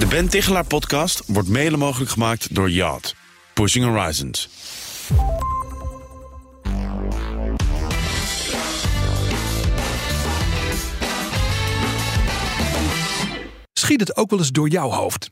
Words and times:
De 0.00 0.06
Ben 0.06 0.28
Tichelaar 0.28 0.64
podcast 0.64 1.22
wordt 1.26 1.48
mede 1.48 1.76
mogelijk 1.76 2.10
gemaakt 2.10 2.54
door 2.54 2.70
Yacht. 2.70 3.14
Pushing 3.54 3.84
Horizons. 3.84 4.48
Schiet 13.72 14.00
het 14.00 14.16
ook 14.16 14.30
wel 14.30 14.38
eens 14.38 14.50
door 14.50 14.68
jouw 14.68 14.90
hoofd? 14.90 15.30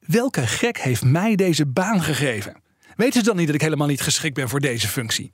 Welke 0.00 0.46
gek 0.46 0.78
heeft 0.78 1.04
mij 1.04 1.36
deze 1.36 1.66
baan 1.66 2.02
gegeven? 2.02 2.62
Weten 2.96 3.20
ze 3.20 3.26
dan 3.26 3.36
niet 3.36 3.46
dat 3.46 3.54
ik 3.54 3.62
helemaal 3.62 3.88
niet 3.88 4.00
geschikt 4.00 4.34
ben 4.34 4.48
voor 4.48 4.60
deze 4.60 4.88
functie? 4.88 5.32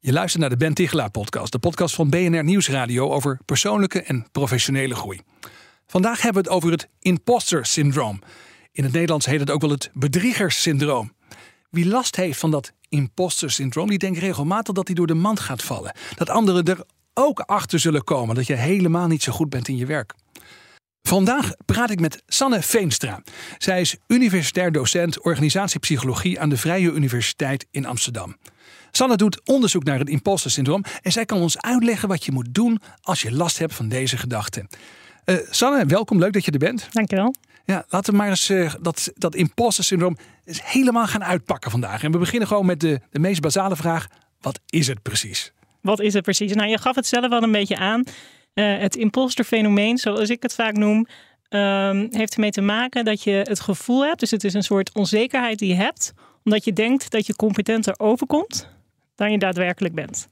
Je 0.00 0.12
luistert 0.12 0.40
naar 0.40 0.50
de 0.50 0.56
Ben 0.56 0.74
Tichelaar 0.74 1.10
podcast, 1.10 1.52
de 1.52 1.58
podcast 1.58 1.94
van 1.94 2.10
BNR 2.10 2.44
Nieuwsradio 2.44 3.10
over 3.10 3.38
persoonlijke 3.44 4.02
en 4.02 4.26
professionele 4.32 4.94
groei. 4.94 5.20
Vandaag 5.86 6.22
hebben 6.22 6.42
we 6.42 6.48
het 6.48 6.56
over 6.56 6.70
het 6.70 6.88
imposter 7.00 7.66
syndroom. 7.66 8.20
In 8.72 8.84
het 8.84 8.92
Nederlands 8.92 9.26
heet 9.26 9.40
het 9.40 9.50
ook 9.50 9.60
wel 9.60 9.70
het 9.70 9.90
bedriegerssyndroom. 9.92 11.12
Wie 11.70 11.86
last 11.86 12.16
heeft 12.16 12.38
van 12.38 12.50
dat 12.50 12.72
imposter 12.88 13.50
syndroom, 13.50 13.88
die 13.88 13.98
denkt 13.98 14.18
regelmatig 14.18 14.74
dat 14.74 14.86
hij 14.86 14.94
door 14.96 15.06
de 15.06 15.14
mand 15.14 15.40
gaat 15.40 15.62
vallen. 15.62 15.94
Dat 16.14 16.30
anderen 16.30 16.64
er 16.64 16.84
ook 17.14 17.40
achter 17.40 17.78
zullen 17.78 18.04
komen 18.04 18.34
dat 18.34 18.46
je 18.46 18.54
helemaal 18.54 19.06
niet 19.06 19.22
zo 19.22 19.32
goed 19.32 19.50
bent 19.50 19.68
in 19.68 19.76
je 19.76 19.86
werk. 19.86 20.14
Vandaag 21.02 21.50
praat 21.64 21.90
ik 21.90 22.00
met 22.00 22.22
Sanne 22.26 22.62
Veenstra. 22.62 23.22
Zij 23.58 23.80
is 23.80 23.96
universitair 24.06 24.72
docent 24.72 25.20
organisatiepsychologie 25.20 26.40
aan 26.40 26.48
de 26.48 26.56
Vrije 26.56 26.92
Universiteit 26.92 27.66
in 27.70 27.86
Amsterdam. 27.86 28.36
Sanne 28.90 29.16
doet 29.16 29.40
onderzoek 29.44 29.84
naar 29.84 29.98
het 29.98 30.08
imposter 30.08 30.50
syndroom 30.50 30.84
en 31.02 31.12
zij 31.12 31.24
kan 31.24 31.40
ons 31.40 31.60
uitleggen 31.60 32.08
wat 32.08 32.24
je 32.24 32.32
moet 32.32 32.54
doen 32.54 32.80
als 33.00 33.22
je 33.22 33.32
last 33.32 33.58
hebt 33.58 33.74
van 33.74 33.88
deze 33.88 34.16
gedachten. 34.16 34.68
Uh, 35.26 35.36
Sanne, 35.50 35.86
welkom. 35.86 36.18
Leuk 36.18 36.32
dat 36.32 36.44
je 36.44 36.50
er 36.50 36.58
bent. 36.58 36.88
Dankjewel. 36.92 37.34
Ja, 37.64 37.84
laten 37.88 38.12
we 38.12 38.18
maar 38.18 38.28
eens 38.28 38.50
uh, 38.50 38.74
dat, 38.80 39.12
dat 39.14 39.34
imposter 39.34 39.84
syndroom 39.84 40.16
eens 40.44 40.60
helemaal 40.64 41.06
gaan 41.06 41.24
uitpakken 41.24 41.70
vandaag. 41.70 42.02
En 42.02 42.12
we 42.12 42.18
beginnen 42.18 42.48
gewoon 42.48 42.66
met 42.66 42.80
de, 42.80 43.00
de 43.10 43.18
meest 43.18 43.40
basale 43.40 43.76
vraag: 43.76 44.06
wat 44.40 44.60
is 44.66 44.86
het 44.86 45.02
precies? 45.02 45.52
Wat 45.80 46.00
is 46.00 46.14
het 46.14 46.22
precies? 46.22 46.52
Nou, 46.52 46.68
je 46.68 46.78
gaf 46.78 46.94
het 46.94 47.06
zelf 47.06 47.30
al 47.30 47.42
een 47.42 47.52
beetje 47.52 47.76
aan. 47.76 48.04
Uh, 48.54 48.78
het 48.78 48.96
imposterfenomeen, 48.96 49.98
zoals 49.98 50.30
ik 50.30 50.42
het 50.42 50.54
vaak 50.54 50.76
noem, 50.76 51.06
um, 51.48 52.08
heeft 52.10 52.34
ermee 52.34 52.50
te 52.50 52.60
maken 52.60 53.04
dat 53.04 53.22
je 53.22 53.30
het 53.30 53.60
gevoel 53.60 54.04
hebt. 54.04 54.20
Dus 54.20 54.30
het 54.30 54.44
is 54.44 54.54
een 54.54 54.62
soort 54.62 54.94
onzekerheid 54.94 55.58
die 55.58 55.68
je 55.68 55.74
hebt, 55.74 56.12
omdat 56.44 56.64
je 56.64 56.72
denkt 56.72 57.10
dat 57.10 57.26
je 57.26 57.36
competenter 57.36 57.94
overkomt 57.98 58.68
dan 59.14 59.30
je 59.30 59.38
daadwerkelijk 59.38 59.94
bent. 59.94 60.28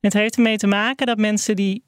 Het 0.00 0.12
heeft 0.12 0.36
ermee 0.36 0.56
te 0.56 0.66
maken 0.66 1.06
dat 1.06 1.18
mensen 1.18 1.56
die 1.56 1.82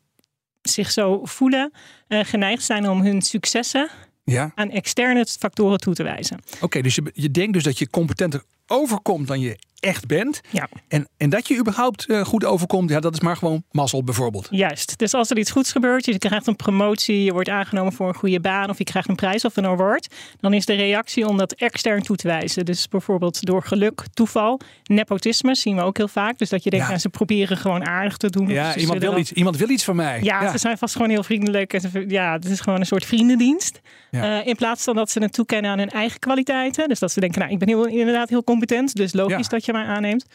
zich 0.63 0.91
zo 0.91 1.21
voelen, 1.25 1.73
uh, 2.09 2.25
geneigd 2.25 2.63
zijn 2.63 2.89
om 2.89 3.03
hun 3.03 3.23
successen 3.23 3.91
ja. 4.25 4.53
aan 4.55 4.71
externe 4.71 5.27
factoren 5.39 5.79
toe 5.79 5.95
te 5.95 6.03
wijzen. 6.03 6.39
Oké, 6.61 6.81
dus 6.81 6.95
je, 6.95 7.11
je 7.13 7.31
denkt 7.31 7.53
dus 7.53 7.63
dat 7.63 7.79
je 7.79 7.91
competenter 7.91 8.43
overkomt 8.73 9.27
dan 9.27 9.41
je 9.41 9.59
echt 9.81 10.06
bent. 10.06 10.41
Ja. 10.51 10.69
En, 10.89 11.09
en 11.17 11.31
dat 11.31 11.48
je 11.48 11.59
überhaupt 11.59 12.09
uh, 12.09 12.25
goed 12.25 12.45
overkomt, 12.45 12.91
ja, 12.91 13.01
dat 13.01 13.12
is 13.12 13.20
maar 13.20 13.37
gewoon 13.37 13.62
mazzel 13.70 14.05
bijvoorbeeld. 14.05 14.48
Juist. 14.51 14.98
Dus 14.98 15.15
als 15.15 15.31
er 15.31 15.39
iets 15.39 15.51
goeds 15.51 15.73
gebeurt, 15.73 16.05
je 16.05 16.19
krijgt 16.19 16.47
een 16.47 16.56
promotie, 16.56 17.25
je 17.25 17.33
wordt 17.33 17.48
aangenomen 17.48 17.93
voor 17.93 18.09
een 18.09 18.15
goede 18.15 18.41
baan 18.41 18.70
of 18.70 18.78
je 18.78 18.84
krijgt 18.84 19.09
een 19.09 19.15
prijs 19.15 19.45
of 19.45 19.56
een 19.56 19.67
award, 19.67 20.15
dan 20.41 20.53
is 20.53 20.67
de 20.67 20.75
reactie 20.75 21.27
om 21.28 21.37
dat 21.37 21.53
extern 21.53 22.03
toe 22.03 22.17
te 22.17 22.28
wijzen. 22.28 22.65
Dus 22.65 22.89
bijvoorbeeld 22.89 23.45
door 23.47 23.62
geluk, 23.62 24.05
toeval, 24.12 24.61
nepotisme 24.84 25.55
zien 25.55 25.77
we 25.77 25.83
ook 25.83 25.97
heel 25.97 26.09
vaak. 26.09 26.39
Dus 26.39 26.48
dat 26.48 26.65
je 26.65 26.70
denkt, 26.70 26.84
ja. 26.84 26.91
nou, 26.91 27.03
ze 27.03 27.09
proberen 27.09 27.56
gewoon 27.56 27.87
aardig 27.87 28.17
te 28.17 28.31
doen. 28.31 28.48
Ja, 28.48 28.77
iemand 28.77 29.00
wil, 29.00 29.17
iets, 29.17 29.33
iemand 29.33 29.56
wil 29.56 29.69
iets 29.69 29.84
van 29.84 29.97
mij. 29.97 30.23
Ja, 30.23 30.43
ja, 30.43 30.50
ze 30.50 30.59
zijn 30.59 30.78
vast 30.78 30.95
gewoon 30.95 31.11
heel 31.11 31.25
vriendelijk. 31.25 31.81
Ja, 32.09 32.33
het 32.33 32.45
is 32.45 32.61
gewoon 32.61 32.81
een 32.81 32.87
soort 32.87 33.05
vriendendienst. 33.05 33.81
Ja. 34.11 34.41
Uh, 34.41 34.47
in 34.47 34.56
plaats 34.56 34.84
van 34.84 34.95
dat 34.95 35.11
ze 35.11 35.23
het 35.23 35.33
toekennen 35.33 35.70
aan 35.70 35.78
hun 35.78 35.91
eigen 35.91 36.19
kwaliteiten. 36.19 36.89
Dus 36.89 36.98
dat 36.98 37.12
ze 37.12 37.20
denken, 37.20 37.41
nou, 37.41 37.53
ik 37.53 37.59
ben 37.59 37.69
heel, 37.69 37.87
inderdaad 37.87 38.28
heel 38.28 38.43
competent, 38.63 38.97
dus 38.97 39.13
logisch 39.13 39.49
dat 39.49 39.65
je 39.65 39.73
mij 39.73 39.85
aanneemt. 39.85 40.27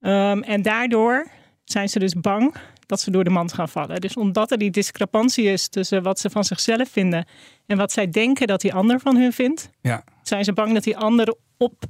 Um, 0.00 0.42
en 0.42 0.62
daardoor 0.62 1.26
zijn 1.64 1.88
ze 1.88 1.98
dus 1.98 2.14
bang 2.14 2.54
dat 2.86 3.00
ze 3.00 3.10
door 3.10 3.24
de 3.24 3.30
mand 3.30 3.52
gaan 3.52 3.68
vallen. 3.68 4.00
Dus 4.00 4.16
omdat 4.16 4.50
er 4.50 4.58
die 4.58 4.70
discrepantie 4.70 5.44
is 5.44 5.68
tussen 5.68 6.02
wat 6.02 6.18
ze 6.18 6.30
van 6.30 6.44
zichzelf 6.44 6.88
vinden 6.88 7.26
en 7.66 7.76
wat 7.76 7.92
zij 7.92 8.10
denken 8.10 8.46
dat 8.46 8.60
die 8.60 8.74
ander 8.74 9.00
van 9.00 9.16
hun 9.16 9.32
vindt, 9.32 9.70
ja. 9.80 10.04
zijn 10.22 10.44
ze 10.44 10.52
bang 10.52 10.74
dat 10.74 10.84
die 10.84 10.96
ander 10.96 11.34
op 11.56 11.84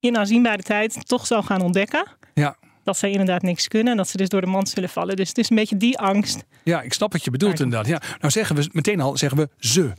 in 0.00 0.16
aanzienbare 0.16 0.62
tijd 0.62 1.08
toch 1.08 1.26
zal 1.26 1.42
gaan 1.42 1.60
ontdekken. 1.60 2.06
Ja. 2.34 2.56
Dat 2.84 2.96
zij 2.96 3.10
inderdaad 3.10 3.42
niks 3.42 3.68
kunnen 3.68 3.90
en 3.90 3.96
dat 3.96 4.08
ze 4.08 4.16
dus 4.16 4.28
door 4.28 4.40
de 4.40 4.46
mand 4.46 4.68
zullen 4.68 4.88
vallen. 4.88 5.16
Dus 5.16 5.28
het 5.28 5.38
is 5.38 5.50
een 5.50 5.56
beetje 5.56 5.76
die 5.76 5.98
angst. 5.98 6.44
Ja, 6.64 6.82
ik 6.82 6.92
snap 6.92 7.12
wat 7.12 7.24
je 7.24 7.30
bedoelt 7.30 7.60
inderdaad. 7.60 7.86
Ja. 7.86 8.00
Nou 8.18 8.32
zeggen 8.32 8.56
we 8.56 8.68
meteen 8.72 9.00
al, 9.00 9.16
zeggen 9.16 9.38
we 9.38 9.48
ze. 9.58 9.92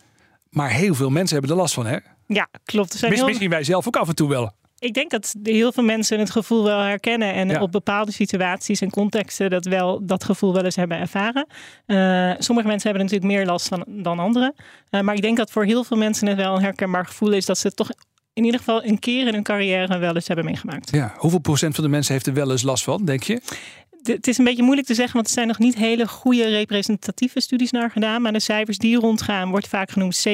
Maar 0.49 0.69
heel 0.71 0.95
veel 0.95 1.09
mensen 1.09 1.37
hebben 1.37 1.55
er 1.55 1.61
last 1.61 1.73
van, 1.73 1.85
hè? 1.85 1.97
Ja, 2.27 2.47
klopt. 2.63 2.93
Er 2.93 2.99
zijn 2.99 3.11
Mis, 3.11 3.19
heel... 3.19 3.29
Misschien 3.29 3.49
wij 3.49 3.63
zelf 3.63 3.87
ook 3.87 3.95
af 3.95 4.07
en 4.07 4.15
toe 4.15 4.29
wel. 4.29 4.51
Ik 4.79 4.93
denk 4.93 5.11
dat 5.11 5.35
heel 5.43 5.71
veel 5.71 5.83
mensen 5.83 6.19
het 6.19 6.31
gevoel 6.31 6.63
wel 6.63 6.79
herkennen 6.79 7.33
en 7.33 7.49
ja. 7.49 7.61
op 7.61 7.71
bepaalde 7.71 8.11
situaties 8.11 8.81
en 8.81 8.89
contexten 8.89 9.49
dat 9.49 9.65
wel 9.65 10.05
dat 10.05 10.23
gevoel 10.23 10.53
wel 10.53 10.63
eens 10.63 10.75
hebben 10.75 10.97
ervaren. 10.97 11.47
Uh, 11.87 12.33
sommige 12.37 12.67
mensen 12.67 12.89
hebben 12.89 13.07
natuurlijk 13.07 13.33
meer 13.33 13.45
last 13.45 13.67
van 13.67 13.85
dan 13.87 14.19
anderen. 14.19 14.53
Uh, 14.91 15.01
maar 15.01 15.15
ik 15.15 15.21
denk 15.21 15.37
dat 15.37 15.51
voor 15.51 15.63
heel 15.63 15.83
veel 15.83 15.97
mensen 15.97 16.27
het 16.27 16.37
wel 16.37 16.55
een 16.55 16.61
herkenbaar 16.61 17.05
gevoel 17.05 17.31
is 17.31 17.45
dat 17.45 17.57
ze 17.57 17.73
toch 17.73 17.89
in 18.33 18.45
ieder 18.45 18.59
geval 18.59 18.83
een 18.83 18.99
keer 18.99 19.27
in 19.27 19.33
hun 19.33 19.43
carrière 19.43 19.97
wel 19.97 20.15
eens 20.15 20.27
hebben 20.27 20.45
meegemaakt. 20.45 20.91
Ja, 20.91 21.13
hoeveel 21.17 21.39
procent 21.39 21.75
van 21.75 21.83
de 21.83 21.89
mensen 21.89 22.13
heeft 22.13 22.27
er 22.27 22.33
wel 22.33 22.51
eens 22.51 22.61
last 22.61 22.83
van, 22.83 23.05
denk 23.05 23.23
je? 23.23 23.41
Het 24.03 24.27
is 24.27 24.37
een 24.37 24.45
beetje 24.45 24.63
moeilijk 24.63 24.87
te 24.87 24.93
zeggen, 24.93 25.13
want 25.13 25.27
er 25.27 25.33
zijn 25.33 25.47
nog 25.47 25.59
niet 25.59 25.75
hele 25.75 26.07
goede 26.07 26.49
representatieve 26.49 27.41
studies 27.41 27.71
naar 27.71 27.91
gedaan. 27.91 28.21
Maar 28.21 28.33
de 28.33 28.39
cijfers 28.39 28.77
die 28.77 28.97
rondgaan, 28.97 29.49
wordt 29.49 29.67
vaak 29.67 29.91
genoemd 29.91 30.27
70% 30.29 30.33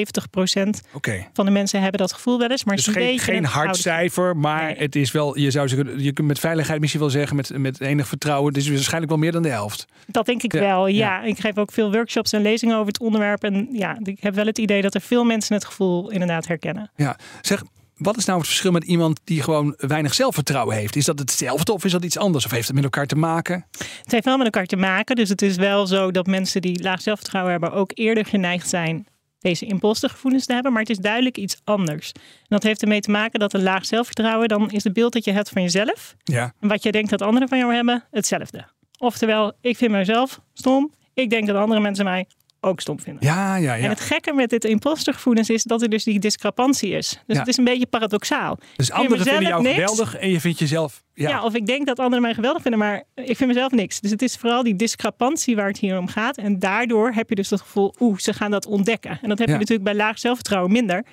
okay. 0.94 1.30
van 1.34 1.46
de 1.46 1.52
mensen 1.52 1.82
hebben 1.82 2.00
dat 2.00 2.14
gevoel 2.14 2.40
wel 2.40 2.50
eens. 2.50 2.64
Maar 2.64 2.76
dus 2.76 2.88
geen, 2.88 3.20
geen 3.20 3.46
hard 3.46 3.78
cijfer, 3.78 4.38
maar 4.38 4.64
nee. 4.64 4.76
het 4.78 4.96
is 4.96 5.12
wel, 5.12 5.38
je 5.38 5.52
zou 5.52 5.68
zeggen, 5.68 6.04
je 6.04 6.12
kunt 6.12 6.28
met 6.28 6.40
veiligheid 6.40 6.80
misschien 6.80 7.02
wel 7.02 7.10
zeggen, 7.10 7.36
met, 7.36 7.58
met 7.58 7.82
enig 7.82 8.08
vertrouwen, 8.08 8.54
het 8.54 8.64
is 8.64 8.70
waarschijnlijk 8.70 9.12
wel 9.12 9.22
meer 9.22 9.32
dan 9.32 9.44
de 9.44 9.50
helft. 9.50 9.86
Dat 10.08 10.26
denk 10.26 10.44
ik 10.44 10.54
ja. 10.54 10.60
wel, 10.60 10.88
ja. 10.88 10.98
ja. 10.98 11.24
Ik 11.24 11.40
geef 11.40 11.58
ook 11.58 11.72
veel 11.72 11.92
workshops 11.92 12.32
en 12.32 12.42
lezingen 12.42 12.76
over 12.76 12.88
het 12.88 13.00
onderwerp. 13.00 13.44
En 13.44 13.68
ja, 13.72 13.98
ik 14.04 14.18
heb 14.20 14.36
wel 14.36 14.46
het 14.46 14.58
idee 14.58 14.82
dat 14.82 14.94
er 14.94 15.02
veel 15.02 15.24
mensen 15.24 15.56
het 15.56 15.66
gevoel 15.66 16.12
inderdaad 16.12 16.48
herkennen. 16.48 16.92
Ja, 16.96 17.18
zeg, 17.42 17.64
wat 17.98 18.18
is 18.18 18.26
nou 18.26 18.38
het 18.38 18.48
verschil 18.48 18.72
met 18.72 18.84
iemand 18.84 19.20
die 19.24 19.42
gewoon 19.42 19.74
weinig 19.78 20.14
zelfvertrouwen 20.14 20.76
heeft? 20.76 20.96
Is 20.96 21.06
dat 21.06 21.20
hetzelfde 21.20 21.74
of 21.74 21.86
is 21.86 21.92
dat 21.92 22.04
iets 22.04 22.18
anders? 22.18 22.46
Of 22.46 22.52
heeft 22.52 22.68
het 22.68 22.76
met 22.76 22.84
elkaar 22.84 23.06
te 23.06 23.16
maken? 23.16 23.66
Het 24.02 24.12
heeft 24.12 24.26
wel 24.26 24.38
met 24.38 24.46
elkaar 24.46 24.66
te 24.66 24.76
maken. 24.76 25.16
Dus 25.16 25.30
het 25.30 25.42
is 25.42 25.56
wel 25.56 25.88
zo 25.88 26.12
dat 26.12 26.28
mensen 26.28 26.62
die 26.62 26.84
laag 26.84 27.02
zelfvertrouwen 27.02 27.52
hebben 27.52 27.72
ook 27.72 27.92
eerder 27.94 28.26
geneigd 28.26 28.70
zijn 28.70 29.08
deze 29.40 29.66
impostergevoelens 29.66 30.46
te 30.46 30.54
hebben. 30.54 30.72
Maar 30.72 30.82
het 30.82 30.90
is 30.90 30.98
duidelijk 30.98 31.38
iets 31.38 31.62
anders. 31.64 32.12
En 32.14 32.22
dat 32.48 32.64
heeft 32.64 32.82
ermee 32.82 33.02
te 33.02 33.12
maken 33.12 33.40
dat 33.40 33.54
een 33.54 33.64
laag 33.64 33.86
zelfvertrouwen, 33.86 34.48
dan 34.48 34.72
is 34.72 34.84
het 34.84 34.94
beeld 34.94 35.14
dat 35.14 35.26
je 35.26 35.32
hebt 35.32 35.50
van 35.50 35.62
jezelf. 35.62 36.16
Ja. 36.24 36.54
En 36.60 36.68
wat 36.68 36.84
jij 36.84 36.92
denkt 36.92 37.10
dat 37.10 37.22
anderen 37.22 37.48
van 37.48 37.58
jou 37.58 37.74
hebben, 37.74 38.04
hetzelfde. 38.12 38.66
Oftewel, 38.98 39.54
ik 39.62 39.78
vind 39.78 39.92
mezelf 39.92 40.40
stom. 40.54 40.94
Ik 41.14 41.30
denk 41.30 41.48
dat 41.48 41.56
andere 41.56 41.80
mensen 41.80 42.06
mij 42.06 42.28
ook 42.66 42.82
stom 42.82 43.00
vinden. 43.00 43.24
Ja, 43.26 43.56
ja, 43.56 43.74
ja. 43.74 43.84
En 43.84 43.90
het 43.90 44.00
gekke 44.00 44.34
met 44.34 44.50
dit 44.50 44.66
impostergevoelens 44.66 45.50
is 45.50 45.64
dat 45.64 45.82
er 45.82 45.90
dus 45.90 46.04
die 46.04 46.20
discrepantie 46.20 46.92
is. 46.92 47.10
Dus 47.10 47.36
ja. 47.36 47.40
het 47.40 47.48
is 47.48 47.58
een 47.58 47.64
beetje 47.64 47.86
paradoxaal. 47.86 48.58
Dus 48.76 48.92
anderen 48.92 49.26
vinden 49.26 49.48
jou 49.48 49.62
niks. 49.62 49.76
geweldig 49.76 50.16
en 50.16 50.30
je 50.30 50.40
vindt 50.40 50.60
jezelf... 50.60 51.04
Ja. 51.14 51.30
ja, 51.30 51.44
of 51.44 51.56
ik 51.56 51.66
denk 51.66 51.86
dat 51.86 52.00
anderen 52.00 52.22
mij 52.22 52.34
geweldig 52.34 52.62
vinden, 52.62 52.80
maar 52.80 53.04
ik 53.16 53.38
vind 53.38 53.50
mezelf 53.50 53.72
niks. 53.72 54.00
Dus 54.00 54.12
het 54.12 54.22
is 54.22 54.36
vooral 54.36 54.64
die 54.64 54.76
discrepantie 54.76 55.56
waar 55.56 55.68
het 55.68 55.78
hier 55.78 55.98
om 55.98 56.08
gaat. 56.08 56.38
En 56.38 56.60
daardoor 56.60 57.12
heb 57.12 57.30
je 57.30 57.36
dus 57.36 57.50
het 57.50 57.62
gevoel, 57.62 57.96
oeh, 58.00 58.18
ze 58.18 58.34
gaan 58.34 58.52
dat 58.52 58.66
ontdekken. 58.66 59.20
En 59.22 59.30
dat 59.30 59.40
heb 59.40 59.48
je 59.48 59.54
natuurlijk 59.54 59.84
bij 59.84 59.96
laag 59.96 60.20
zelfvertrouwen 60.20 60.72
minder. 60.72 61.06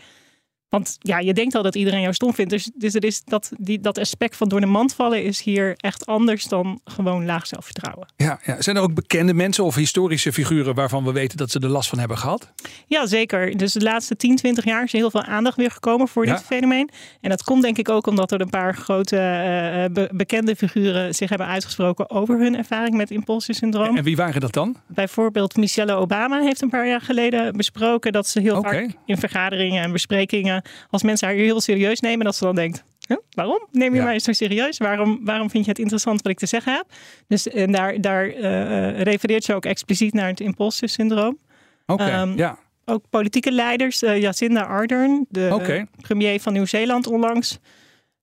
Want 0.73 0.97
ja, 0.99 1.19
je 1.19 1.35
denkt 1.35 1.55
al 1.55 1.63
dat 1.63 1.75
iedereen 1.75 2.01
jou 2.01 2.15
stom 2.15 2.35
vindt. 2.35 2.51
Dus, 2.51 2.71
dus 2.75 2.95
er 2.95 3.05
is 3.05 3.25
dat, 3.25 3.51
die, 3.59 3.81
dat 3.81 3.99
aspect 3.99 4.37
van 4.37 4.49
door 4.49 4.61
de 4.61 4.67
mand 4.67 4.95
vallen 4.95 5.25
is 5.25 5.43
hier 5.43 5.75
echt 5.77 6.07
anders 6.07 6.45
dan 6.45 6.81
gewoon 6.85 7.25
laag 7.25 7.47
zelfvertrouwen. 7.47 8.09
Ja, 8.17 8.41
ja. 8.45 8.63
Zijn 8.63 8.77
er 8.77 8.83
ook 8.83 8.95
bekende 8.95 9.35
mensen 9.35 9.65
of 9.65 9.75
historische 9.75 10.33
figuren 10.33 10.75
waarvan 10.75 11.05
we 11.05 11.13
weten 11.13 11.37
dat 11.37 11.51
ze 11.51 11.59
er 11.59 11.69
last 11.69 11.89
van 11.89 11.99
hebben 11.99 12.19
gehad? 12.19 12.53
Ja, 12.87 13.07
zeker. 13.07 13.57
Dus 13.57 13.73
de 13.73 13.81
laatste 13.81 14.17
10, 14.17 14.37
20 14.37 14.65
jaar 14.65 14.85
is 14.85 14.93
er 14.93 14.99
heel 14.99 15.11
veel 15.11 15.23
aandacht 15.23 15.57
weer 15.57 15.71
gekomen 15.71 16.09
voor 16.09 16.27
dit 16.27 16.43
fenomeen. 16.43 16.91
En 17.21 17.31
dat 17.31 17.43
komt 17.43 17.63
denk 17.63 17.79
ik 17.79 17.89
ook 17.89 18.07
omdat 18.07 18.33
er 18.33 18.41
een 18.41 18.51
paar 18.51 18.75
grote 18.75 19.17
uh, 19.17 19.95
be 19.95 20.09
bekende 20.13 20.57
figuren 20.57 21.15
zich 21.15 21.29
hebben 21.29 21.47
uitgesproken 21.47 22.11
over 22.11 22.39
hun 22.39 22.57
ervaring 22.57 22.97
met 22.97 23.11
impulsiesyndroom. 23.11 23.97
En 23.97 24.05
wie 24.05 24.17
waren 24.17 24.41
dat 24.41 24.53
dan? 24.53 24.77
Bijvoorbeeld 24.87 25.57
Michelle 25.57 25.93
Obama 25.93 26.41
heeft 26.41 26.63
een 26.63 26.71
paar 26.71 26.87
jaar 26.87 27.01
geleden 27.01 27.57
besproken 27.57 28.13
dat 28.13 28.27
ze 28.27 28.41
heel 28.41 28.57
okay. 28.57 28.83
vaak 28.83 28.97
in 29.07 29.17
vergaderingen 29.17 29.83
en 29.83 29.93
besprekingen 29.93 30.62
als 30.91 31.03
mensen 31.03 31.29
haar 31.29 31.37
heel 31.37 31.61
serieus 31.61 32.01
nemen, 32.01 32.25
dat 32.25 32.37
ze 32.37 32.45
dan 32.45 32.55
denkt. 32.55 32.85
Huh? 33.09 33.17
Waarom 33.31 33.69
neem 33.71 33.93
je 33.93 33.99
ja. 33.99 34.05
mij 34.05 34.19
zo 34.19 34.33
serieus? 34.33 34.79
Waarom, 34.79 35.21
waarom 35.25 35.51
vind 35.51 35.65
je 35.65 35.71
het 35.71 35.79
interessant 35.79 36.23
wat 36.23 36.33
ik 36.33 36.39
te 36.39 36.47
zeggen 36.47 36.73
heb? 36.73 36.85
Dus 37.27 37.49
en 37.49 37.73
daar, 37.73 38.01
daar 38.01 38.27
uh, 38.27 39.01
refereert 39.01 39.45
ze 39.45 39.55
ook 39.55 39.65
expliciet 39.65 40.13
naar 40.13 40.29
het 40.29 40.41
imposter-syndroom. 40.41 41.39
Oké, 41.87 42.03
okay, 42.03 42.23
um, 42.23 42.37
ja. 42.37 42.59
Ook 42.85 43.05
politieke 43.11 43.53
leiders, 43.53 44.03
uh, 44.03 44.21
Jacinda 44.21 44.63
Ardern, 44.63 45.27
de 45.29 45.51
okay. 45.53 45.87
premier 46.01 46.41
van 46.41 46.53
Nieuw-Zeeland 46.53 47.07
onlangs. 47.07 47.59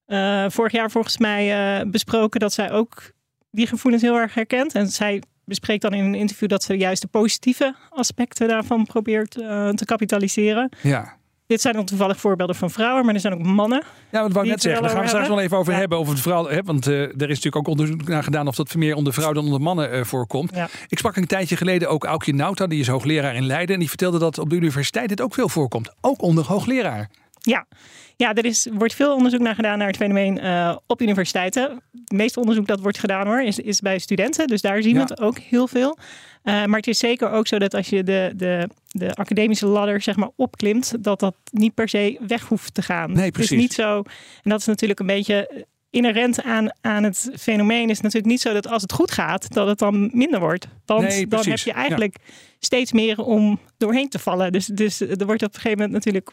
Uh, 0.08 0.46
vorig 0.50 0.72
jaar 0.72 0.92
volgens 0.92 1.18
mij 1.18 1.86
besproken 1.88 2.40
dat 2.40 2.54
zij 2.54 2.72
ook 2.72 3.12
die 3.52 3.68
gevoelens 3.68 4.04
heel 4.04 4.16
erg 4.16 4.34
herkent. 4.34 4.76
En 4.76 4.88
zij 4.88 5.22
bespreekt 5.46 5.82
dan 5.82 5.94
in 5.94 6.04
een 6.04 6.16
interview 6.16 6.50
dat 6.50 6.64
ze 6.64 6.78
juist 6.78 7.02
de 7.02 7.08
positieve 7.08 7.76
aspecten 7.90 8.48
daarvan 8.48 8.86
probeert 8.86 9.32
te 9.32 9.84
kapitaliseren. 9.86 10.70
Ja. 10.82 11.18
Dit 11.50 11.62
zijn 11.62 11.74
dan 11.76 11.86
toevallig 11.86 12.18
voorbeelden 12.20 12.56
van 12.56 12.70
vrouwen, 12.70 13.06
maar 13.06 13.14
er 13.14 13.20
zijn 13.20 13.34
ook 13.34 13.44
mannen. 13.44 13.84
Ja, 14.12 14.22
dat 14.22 14.32
wou 14.32 14.46
ik 14.46 14.52
net 14.52 14.62
zeggen. 14.62 14.82
Daar 14.82 14.90
gaan 14.92 15.00
we 15.00 15.06
het 15.06 15.16
straks 15.16 15.28
wel 15.36 15.40
even 15.44 15.58
over 15.58 15.74
Ja. 15.74 15.80
hebben. 15.80 15.98
Over 15.98 16.16
de 16.16 16.22
vrouw, 16.22 16.48
hè, 16.48 16.62
want 16.64 16.88
eh, 16.88 16.94
er 17.02 17.10
is 17.10 17.18
natuurlijk 17.20 17.56
ook 17.56 17.68
onderzoek 17.68 18.08
naar 18.08 18.24
gedaan 18.24 18.48
of 18.48 18.56
dat 18.56 18.76
meer 18.76 18.96
onder 18.96 19.14
vrouwen 19.14 19.36
dan 19.38 19.46
onder 19.46 19.62
mannen 19.62 19.92
eh, 19.92 20.04
voorkomt. 20.04 20.56
Ja. 20.56 20.68
Ik 20.88 20.98
sprak 20.98 21.16
een 21.16 21.28
tijdje 21.28 21.56
geleden 21.56 21.90
ook 21.90 22.04
Aukje 22.06 22.34
Nauta, 22.34 22.68
die 22.68 22.80
is 22.80 22.88
hoogleraar 22.88 23.36
in 23.36 23.46
Leiden. 23.46 23.74
En 23.74 23.80
die 23.80 23.90
vertelde 23.90 24.20
dat 24.20 24.38
op 24.38 24.50
de 24.50 24.56
universiteit 24.56 25.10
dit 25.10 25.22
ook 25.22 25.34
veel 25.34 25.50
voorkomt. 25.50 25.90
Ook 26.02 26.22
onder 26.22 26.46
hoogleraar. 26.46 27.10
Ja, 27.40 27.66
ja 28.16 28.34
er 28.34 28.46
is, 28.46 28.68
wordt 28.74 28.94
veel 28.94 29.14
onderzoek 29.16 29.40
naar 29.40 29.56
gedaan 29.56 29.78
naar 29.78 29.88
het 29.88 29.98
fenomeen 29.98 30.40
eh, 30.40 30.78
op 30.88 31.02
universiteiten. 31.02 31.82
Het 31.92 32.12
meeste 32.12 32.40
onderzoek 32.40 32.68
dat 32.68 32.80
wordt 32.80 33.00
gedaan 33.00 33.28
hoor, 33.28 33.42
is, 33.42 33.60
is 33.60 33.80
bij 33.80 34.00
studenten. 34.00 34.48
Dus 34.48 34.62
daar 34.62 34.82
zien 34.82 34.94
we 34.94 35.00
Ja. 35.00 35.06
het 35.06 35.20
ook 35.22 35.38
heel 35.40 35.68
veel. 35.68 35.98
Eh, 36.44 36.66
maar 36.66 36.78
het 36.78 36.88
is 36.88 36.98
zeker 36.98 37.32
ook 37.32 37.48
zo 37.48 37.60
dat 37.60 37.74
als 37.74 37.90
je 37.90 38.04
de, 38.04 38.32
de, 38.36 38.70
de 38.88 39.14
academische 39.16 39.66
ladder 39.68 40.02
zeg 40.02 40.16
maar, 40.16 40.30
opklimt, 40.36 41.04
dat 41.04 41.20
dat 41.20 41.36
niet 41.52 41.74
per 41.74 41.90
se 41.90 42.18
weg 42.28 42.44
hoeft 42.48 42.74
te 42.74 42.82
gaan. 42.82 43.12
Nee, 43.12 43.24
Het 43.26 43.34
precies. 43.34 43.52
is 43.52 43.58
niet 43.58 43.74
zo, 43.74 43.98
en 44.44 44.50
dat 44.50 44.60
is 44.60 44.66
natuurlijk 44.66 45.00
een 45.00 45.06
beetje 45.08 45.66
inherent 45.90 46.44
aan, 46.44 46.70
aan 46.82 47.04
het 47.04 47.32
fenomeen, 47.40 47.84
is 47.90 47.94
het 47.96 48.02
natuurlijk 48.04 48.32
niet 48.32 48.42
zo 48.42 48.54
dat 48.54 48.68
als 48.68 48.82
het 48.82 48.92
goed 48.94 49.12
gaat, 49.12 49.54
dat 49.54 49.68
het 49.68 49.78
dan 49.80 50.10
minder 50.14 50.40
wordt. 50.40 50.68
Want 50.86 51.08
Nee, 51.08 51.28
dan 51.28 51.44
heb 51.46 51.58
je 51.58 51.74
eigenlijk 51.74 52.16
steeds 52.60 52.92
meer 52.92 53.20
om 53.22 53.60
doorheen 53.78 54.10
te 54.10 54.20
vallen. 54.20 54.52
Dus, 54.52 54.66
dus 54.66 55.00
er 55.02 55.26
wordt 55.26 55.44
op 55.44 55.54
een 55.54 55.60
gegeven 55.62 55.78
moment 55.78 55.92
natuurlijk, 55.92 56.32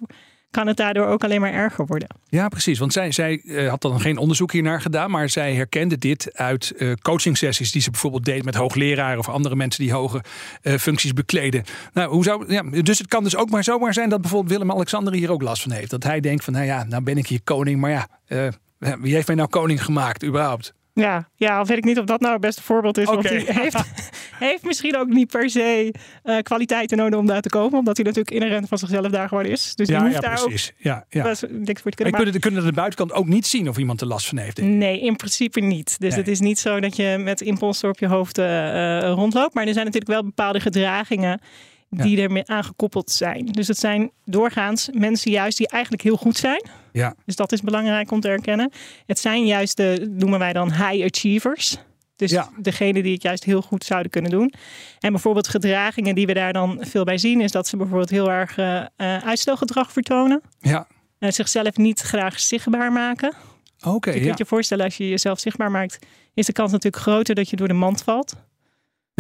kan 0.57 0.67
het 0.67 0.77
daardoor 0.77 1.07
ook 1.07 1.25
alleen 1.25 1.41
maar 1.41 1.53
erger 1.53 1.87
worden. 1.87 2.09
Ja, 2.29 2.49
precies. 2.49 2.79
Want 2.79 2.93
zij, 2.93 3.13
zij 3.13 3.41
eh, 3.41 3.69
had 3.69 3.81
dan 3.81 4.01
geen 4.01 4.17
onderzoek 4.19 4.53
hiernaar 4.53 4.81
gedaan, 4.81 5.11
maar 5.11 5.29
zij 5.29 5.55
herkende 5.55 5.99
dit 5.99 6.31
uit 6.35 6.73
eh 6.77 6.93
coaching 6.93 7.37
sessies 7.37 7.73
die 7.73 7.83
ze 7.83 7.91
bijvoorbeeld 7.91 8.25
deed 8.25 8.45
met 8.45 8.55
hoogleraren 8.55 9.19
of 9.19 9.29
andere 9.29 9.57
mensen 9.57 9.83
die 9.83 9.93
hoge 9.93 10.25
eh, 10.63 10.75
functies 10.75 11.13
bekleden. 11.13 11.65
Nou, 11.93 12.11
hoe 12.11 12.25
zou, 12.25 12.53
ja, 12.53 12.63
dus 12.83 12.99
het 12.99 13.09
kan 13.09 13.25
dus 13.25 13.37
ook 13.37 13.51
maar 13.51 13.65
zomaar 13.65 13.93
zijn 13.93 14.09
dat 14.09 14.21
bijvoorbeeld 14.21 14.53
Willem-Alexander 14.53 15.13
hier 15.13 15.31
ook 15.31 15.43
last 15.43 15.63
van 15.63 15.73
heeft. 15.73 15.91
Dat 15.91 16.03
hij 16.03 16.21
denkt 16.21 16.45
van, 16.45 16.53
nou 16.53 16.67
ja, 16.67 16.85
nou 16.85 17.03
ben 17.03 17.17
ik 17.17 17.27
hier 17.27 17.41
koning, 17.45 17.81
maar 17.81 17.91
ja, 17.91 18.09
wie 19.01 19.15
heeft 19.15 19.27
mij 19.27 19.37
nou 19.37 19.49
koning 19.49 19.85
gemaakt 19.85 20.25
überhaupt? 20.25 20.75
Ja, 21.01 21.29
ja, 21.35 21.65
weet 21.65 21.77
ik 21.79 21.85
niet 21.85 21.99
of 21.99 22.05
dat 22.05 22.21
nou 22.21 22.33
het 22.33 22.41
beste 22.41 22.63
voorbeeld 22.63 22.99
is. 22.99 23.05
Want 23.05 23.29
hij 23.29 23.45
heeft, 23.49 23.77
heeft 24.39 24.65
misschien 24.65 24.97
ook 24.97 25.09
niet 25.09 25.29
per 25.31 25.51
se 25.51 25.95
eh, 26.23 26.39
kwaliteiten 26.43 26.97
nodig 26.97 27.19
om 27.19 27.27
daar 27.27 27.41
te 27.41 27.49
komen. 27.49 27.79
Omdat 27.79 27.97
hij 27.97 28.07
natuurlijk 28.07 28.37
inherent 28.37 28.69
van 28.69 28.79
zichzelf 28.79 29.07
daar 29.07 29.29
gewoon 29.29 29.45
is. 29.45 29.75
Dus 29.75 29.87
die 29.87 29.97
Ja, 29.97 30.03
hoeft 30.03 30.15
ja, 30.15 30.21
daar 30.21 30.41
precies. 30.43 30.73
Ja, 30.77 31.05
ja. 31.09 31.21
ook 31.21 31.27
best 31.29 31.47
niks 31.51 31.83
voor 31.83 31.91
te 31.91 32.05
En 32.05 32.13
kunnen 32.13 32.33
de- 32.33 32.39
kunnen 32.39 32.65
de 32.65 32.73
buitenkant 32.73 33.13
ook 33.13 33.27
niet 33.27 33.47
zien 33.47 33.69
of 33.69 33.79
iemand 33.79 34.01
er 34.01 34.07
last 34.07 34.27
van 34.29 34.39
heeft. 34.39 34.61
Nee, 34.63 35.01
in 35.01 35.17
principe 35.17 35.61
niet. 35.61 35.97
Dus 36.01 36.11
Nee. 36.11 36.19
het 36.19 36.29
is 36.29 36.41
niet 36.41 36.59
zo 36.59 36.81
dat 36.81 36.97
je 36.97 37.17
met 37.19 37.41
imposter 37.41 37.89
op 37.91 37.99
je 37.99 38.07
hoofd 38.07 38.39
eh, 38.39 38.99
eh, 38.99 39.13
rondloopt. 39.13 39.55
Maar 39.55 39.67
er 39.67 39.73
zijn 39.73 39.85
natuurlijk 39.85 40.13
wel 40.13 40.25
bepaalde 40.25 40.61
gedragingen 40.61 41.41
die 41.91 42.21
ermee 42.23 42.47
aangekoppeld 42.47 43.11
zijn. 43.11 43.47
Dus 43.47 43.69
het 43.69 43.79
zijn 43.79 44.11
doorgaans 44.25 44.89
mensen 44.93 45.31
juist 45.31 45.59
die 45.59 45.69
eigenlijk 45.69 46.03
heel 46.03 46.17
goed 46.17 46.37
zijn. 46.37 46.69
Ja, 46.93 47.15
Dus 47.25 47.37
dat 47.37 47.53
is 47.53 47.61
belangrijk 47.61 48.11
om 48.11 48.21
te 48.21 48.29
herkennen. 48.29 48.73
Het 49.07 49.19
zijn 49.19 49.47
juist 49.47 49.77
de, 49.77 50.09
noemen 50.11 50.39
wij 50.39 50.53
dan 50.53 50.73
high 50.73 51.05
achievers. 51.05 51.77
Dus 52.17 52.31
Ja. 52.31 52.51
degene 52.59 53.03
die 53.03 53.13
het 53.13 53.23
juist 53.23 53.45
heel 53.45 53.63
goed 53.63 53.85
zouden 53.85 54.11
kunnen 54.11 54.31
doen. 54.31 54.53
En 55.01 55.13
bijvoorbeeld 55.13 55.49
gedragingen 55.49 56.15
die 56.15 56.27
we 56.27 56.35
daar 56.35 56.53
dan 56.53 56.79
veel 56.81 57.05
bij 57.05 57.19
zien, 57.19 57.41
is 57.41 57.51
dat 57.53 57.67
ze 57.67 57.77
bijvoorbeeld 57.77 58.11
heel 58.11 58.31
erg 58.31 58.59
eh, 58.59 58.77
eh, 58.81 58.87
uitstelgedrag 59.25 59.93
vertonen. 59.93 60.41
ja. 60.61 60.87
En 61.19 61.33
zichzelf 61.33 61.77
niet 61.77 62.01
graag 62.01 62.41
zichtbaar 62.41 62.93
maken. 62.93 63.35
oké. 63.85 64.11
je 64.11 64.19
ja. 64.19 64.25
kunt 64.27 64.39
je 64.39 64.45
voorstellen, 64.45 64.85
als 64.85 64.97
je 64.97 65.09
jezelf 65.09 65.41
zichtbaar 65.41 65.71
maakt, 65.71 65.99
is 66.35 66.47
de 66.47 66.53
kans 66.53 66.73
natuurlijk 66.73 67.03
groter 67.03 67.35
dat 67.35 67.51
je 67.51 67.57
door 67.57 67.69
de 67.69 67.75
mand 67.75 68.03
valt. 68.03 68.35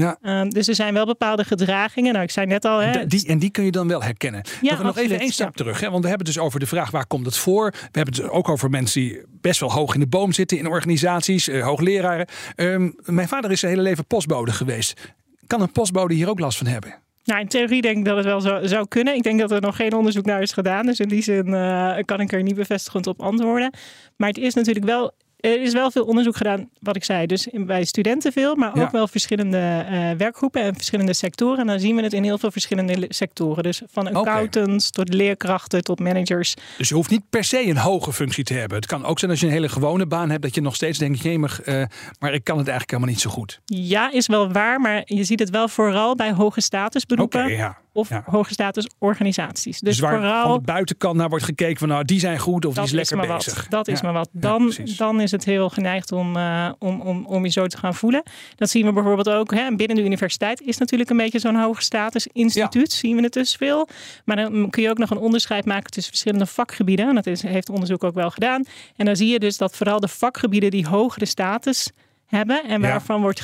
Ja. 0.03 0.19
Ehm, 0.23 0.49
dus 0.49 0.69
er 0.69 0.75
zijn 0.75 0.95
wel 0.95 1.07
bepaalde 1.07 1.45
gedragingen. 1.45 2.13
Nou, 2.13 2.25
ik 2.25 2.31
zei 2.31 2.47
net 2.47 2.65
al, 2.65 2.79
hè, 2.79 2.91
En 2.91 3.09
die, 3.09 3.27
en 3.27 3.39
die 3.39 3.51
kun 3.51 3.65
je 3.65 3.71
dan 3.71 3.89
wel 3.89 4.03
herkennen. 4.03 4.43
Ja, 4.61 4.73
nog, 4.75 4.83
nog 4.83 4.99
even 4.99 5.21
één 5.21 5.33
stap 5.33 5.47
ja. 5.47 5.53
terug. 5.53 5.81
Hè? 5.81 5.91
Want 5.91 6.03
we 6.03 6.09
hebben 6.09 6.27
het 6.27 6.37
dus 6.37 6.45
over 6.45 6.61
de 6.61 6.67
vraag 6.67 6.91
waar 6.91 7.07
komt 7.07 7.27
het 7.27 7.37
voor. 7.37 7.71
We 7.71 7.99
hebben 7.99 8.15
het 8.15 8.31
ook 8.31 8.49
over 8.49 8.71
mensen 8.71 9.01
die 9.01 9.23
best 9.41 9.61
wel 9.61 9.73
hoog 9.73 9.95
in 9.95 10.01
de 10.01 10.07
boom 10.07 10.33
zitten 10.33 10.59
in 10.59 10.67
organisaties, 10.67 11.49
eh, 11.49 11.65
hoogleraren. 11.65 12.27
Ehm, 12.55 12.91
mijn 13.05 13.29
vader 13.29 13.51
is 13.51 13.61
zijn 13.61 13.73
hele 13.73 13.85
leven 13.85 14.07
postbode 14.07 14.53
geweest. 14.53 15.01
Kan 15.47 15.61
een 15.61 15.73
postbode 15.73 16.15
hier 16.15 16.29
ook 16.29 16.39
last 16.39 16.59
van 16.59 16.67
hebben? 16.67 16.95
Nou, 17.25 17.41
in 17.41 17.49
theorie 17.49 17.83
denk 17.83 17.97
ik 17.97 18.05
dat 18.05 18.17
het 18.17 18.25
wel 18.27 18.41
zo, 18.41 18.59
zou 18.63 18.89
kunnen. 18.89 19.15
Ik 19.15 19.23
denk 19.23 19.41
dat 19.41 19.51
er 19.51 19.61
nog 19.61 19.77
geen 19.77 19.93
onderzoek 19.93 20.25
naar 20.25 20.43
is 20.43 20.53
gedaan. 20.53 20.87
Dus 20.87 21.01
in 21.01 21.09
die 21.09 21.23
zin 21.23 21.55
eh, 21.55 21.97
kan 22.05 22.21
ik 22.21 22.33
er 22.33 22.43
niet 22.43 22.55
bevestigend 22.55 23.07
op 23.07 23.23
antwoorden. 23.23 23.71
Maar 24.17 24.29
het 24.29 24.39
is 24.39 24.55
natuurlijk 24.55 24.87
wel. 24.87 25.13
Er 25.37 25.63
is 25.63 25.73
wel 25.73 25.91
veel 25.91 26.05
onderzoek 26.05 26.37
gedaan, 26.37 26.69
wat 26.81 26.97
ik 26.97 27.05
zei. 27.05 27.27
Dus 27.27 27.49
bij 27.53 27.85
studenten 27.85 28.33
veel, 28.33 28.55
maar 28.57 28.69
ook 28.71 28.77
Ja. 28.77 28.91
wel 28.91 29.09
verschillende 29.09 29.59
eh, 29.91 30.11
werkgroepen 30.17 30.63
en 30.63 30.75
verschillende 30.75 31.13
sectoren. 31.13 31.59
En 31.59 31.67
dan 31.67 31.81
zien 31.81 31.97
we 31.97 32.03
het 32.03 32.13
in 32.13 32.23
heel 32.23 32.39
veel 32.39 32.51
verschillende 32.51 32.99
le- 32.99 33.07
sectoren. 33.09 33.63
Dus 33.63 33.83
van 33.91 34.15
accountants 34.15 34.91
tot 34.91 35.15
leerkrachten 35.15 35.83
tot 35.85 36.01
managers. 36.01 36.55
Dus 36.79 36.89
je 36.89 36.95
hoeft 36.95 37.11
niet 37.11 37.23
per 37.31 37.45
se 37.45 37.67
een 37.69 37.77
hoge 37.77 38.13
functie 38.13 38.45
te 38.45 38.55
hebben. 38.55 38.77
Het 38.77 38.87
kan 38.87 39.05
ook 39.05 39.19
zijn 39.19 39.31
als 39.31 39.41
je 39.41 39.47
een 39.47 39.53
hele 39.53 39.69
gewone 39.69 40.07
baan 40.07 40.31
hebt, 40.31 40.43
dat 40.43 40.55
je 40.55 40.61
nog 40.61 40.75
steeds 40.75 40.99
denkt, 40.99 41.21
jemig, 41.23 41.61
eh, 41.63 41.83
maar 42.19 42.33
ik 42.35 42.45
kan 42.45 42.59
het 42.59 42.69
eigenlijk 42.69 42.91
helemaal 42.91 43.11
niet 43.11 43.21
zo 43.21 43.31
goed. 43.31 43.61
Ja, 43.65 44.11
is 44.13 44.27
wel 44.27 44.53
waar, 44.53 44.81
maar 44.81 45.03
je 45.05 45.25
ziet 45.25 45.39
het 45.41 45.51
wel 45.51 45.69
vooral 45.69 46.15
bij 46.15 46.33
hoge 46.33 46.61
statusberoepen 46.61 47.45
Oké, 47.45 47.53
ja. 47.53 47.79
Of 47.97 48.09
ja. 48.09 48.23
hoge 48.27 48.53
statusorganisaties. 48.53 49.81
Dus, 49.81 49.81
Dus, 49.81 49.99
waar 49.99 50.17
vooral 50.17 50.43
van 50.43 50.59
de 50.59 50.65
buitenkant 50.65 51.17
naar 51.17 51.29
wordt 51.29 51.45
gekeken 51.45 51.79
van 51.79 51.89
nou, 51.89 52.05
die 52.05 52.21
zijn 52.21 52.39
goed 52.39 52.65
of 52.65 52.75
die 52.75 52.83
is 52.83 52.91
lekker 52.91 53.17
maar 53.17 53.37
bezig. 53.37 53.55
Wat. 53.55 53.71
Dat 53.71 53.89
is 53.89 54.03
maar 54.03 54.13
wat. 54.13 54.29
Dan, 54.33 54.73
dan 54.97 55.21
is 55.21 55.31
het 55.31 55.45
heel 55.45 55.69
geneigd 55.69 56.13
om, 56.13 56.37
eh, 56.37 56.73
om, 56.79 57.01
om, 57.01 57.27
om 57.27 57.45
je 57.45 57.51
zo 57.51 57.67
te 57.67 57.79
gaan 57.79 57.95
voelen. 57.95 58.23
Dat 58.57 58.71
zien 58.71 58.87
we 58.87 58.93
bijvoorbeeld 58.93 59.29
ook 59.29 59.55
hè, 59.55 59.77
binnen 59.77 59.97
de 59.97 60.05
universiteit. 60.05 60.61
Is 60.61 60.79
natuurlijk 60.79 61.11
een 61.11 61.17
beetje 61.17 61.39
zo'n 61.39 61.57
hoog 61.57 61.83
status 61.83 62.27
instituut. 62.33 62.93
Zien 62.93 63.17
we 63.17 63.23
het 63.23 63.33
dus 63.33 63.55
veel. 63.55 63.89
Maar 64.25 64.37
dan 64.37 64.71
kun 64.71 64.83
je 64.83 64.91
ook 64.91 64.99
nog 64.99 65.11
een 65.11 65.19
onderscheid 65.19 65.65
maken 65.65 65.91
tussen 65.91 66.13
verschillende 66.13 66.47
vakgebieden. 66.47 67.09
En 67.09 67.15
dat 67.15 67.27
is, 67.27 67.43
heeft 67.43 67.69
onderzoek 67.69 68.05
ook 68.05 68.15
wel 68.15 68.31
gedaan. 68.31 68.65
En 68.97 69.05
dan 69.05 69.17
zie 69.17 69.29
je 69.29 69.39
dus 69.39 69.57
dat 69.57 69.77
vooral 69.77 70.01
de 70.01 70.09
vakgebieden 70.09 70.71
die 70.71 70.87
hogere 70.87 71.27
status 71.27 71.91
hebben. 72.27 72.65
En 72.65 72.81
waarvan 72.81 73.21
wordt 73.21 73.43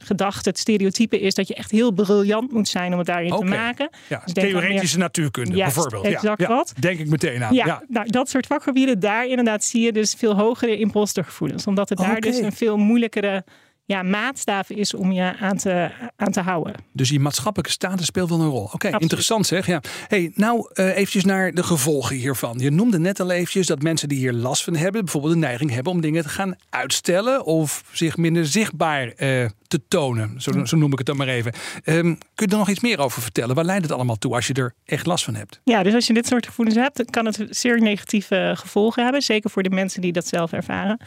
ge- 0.00 0.06
gedacht, 0.06 0.44
het 0.44 0.58
stereotype 0.58 1.20
is 1.20 1.34
dat 1.34 1.48
je 1.48 1.54
echt 1.54 1.70
heel 1.70 1.90
briljant 1.92 2.52
moet 2.52 2.68
zijn 2.68 2.92
om 2.92 2.98
het 2.98 3.06
daarin 3.06 3.36
te 3.36 3.44
maken. 3.44 3.90
Ja, 4.08 4.22
Dus 4.24 4.32
theoretische 4.32 4.98
natuurkunde 4.98 5.56
Juist, 5.56 5.74
bijvoorbeeld. 5.74 6.14
exact 6.14 6.40
ja, 6.40 6.48
ja, 6.48 6.54
wat. 6.54 6.72
Denk 6.78 6.98
ik 6.98 7.08
meteen 7.08 7.44
aan. 7.44 7.54
Ja. 7.54 7.82
Nou, 7.88 8.08
dat 8.10 8.28
soort 8.28 8.46
vakgebieden, 8.46 9.00
daar 9.00 9.26
inderdaad 9.26 9.64
zie 9.64 9.82
je 9.82 9.92
dus 9.92 10.14
veel 10.18 10.36
hogere 10.36 10.78
impostergevoelens. 10.78 11.66
Omdat 11.66 11.88
het 11.88 11.98
daar 11.98 12.20
dus 12.20 12.38
een 12.38 12.52
veel 12.52 12.76
moeilijkere 12.76 13.44
ja, 13.88 14.02
maatstaaf 14.02 14.70
is 14.70 14.94
om 14.94 15.12
je 15.12 15.36
aan 15.40 15.56
te, 15.56 15.90
aan 16.16 16.32
te 16.32 16.40
houden. 16.40 16.74
Dus 16.92 17.08
die 17.08 17.20
maatschappelijke 17.20 17.72
status 17.72 18.06
speelt 18.06 18.28
wel 18.28 18.40
een 18.40 18.48
rol. 18.48 18.70
Oké, 18.72 18.98
interessant 18.98 19.46
zeg. 19.46 19.66
Ja. 19.66 19.80
Hey, 20.06 20.30
nou, 20.34 20.70
eh 20.72 20.96
eventjes 20.96 21.24
naar 21.24 21.52
de 21.52 21.62
gevolgen 21.62 22.16
hiervan. 22.16 22.58
Je 22.58 22.70
noemde 22.70 22.98
net 22.98 23.20
al 23.20 23.30
eventjes 23.30 23.66
dat 23.66 23.82
mensen 23.82 24.08
die 24.08 24.18
hier 24.18 24.32
last 24.32 24.64
van 24.64 24.76
hebben, 24.76 25.04
bijvoorbeeld 25.04 25.32
de 25.32 25.38
neiging 25.38 25.70
hebben 25.70 25.92
om 25.92 26.00
dingen 26.00 26.22
te 26.22 26.28
gaan 26.28 26.56
uitstellen 26.70 27.44
of 27.44 27.84
zich 27.92 28.16
minder 28.16 28.46
zichtbaar 28.46 29.08
eh, 29.08 29.46
te 29.66 29.80
tonen. 29.88 30.40
Zo, 30.40 30.64
zo 30.64 30.76
noem 30.76 30.92
ik 30.92 30.98
het 30.98 31.06
dan 31.06 31.16
maar 31.16 31.28
even. 31.28 31.52
Ehm, 31.84 32.02
kun 32.34 32.46
je 32.46 32.46
er 32.46 32.58
nog 32.58 32.68
iets 32.68 32.80
meer 32.80 32.98
over 32.98 33.22
vertellen? 33.22 33.54
Waar 33.54 33.64
leidt 33.64 33.82
het 33.82 33.92
allemaal 33.92 34.18
toe 34.18 34.34
als 34.34 34.46
je 34.46 34.54
er 34.54 34.74
echt 34.84 35.06
last 35.06 35.24
van 35.24 35.34
hebt? 35.34 35.60
Ja, 35.64 35.82
dus 35.82 35.94
als 35.94 36.06
je 36.06 36.14
dit 36.14 36.26
soort 36.26 36.46
gevoelens 36.46 36.78
hebt, 36.78 36.96
dan 36.96 37.06
kan 37.06 37.26
het 37.26 37.46
zeer 37.50 37.80
negatieve 37.80 38.52
gevolgen 38.56 39.02
hebben. 39.02 39.22
Zeker 39.22 39.50
voor 39.50 39.62
de 39.62 39.70
mensen 39.70 40.00
die 40.00 40.12
dat 40.12 40.26
zelf 40.26 40.52
ervaren. 40.52 41.00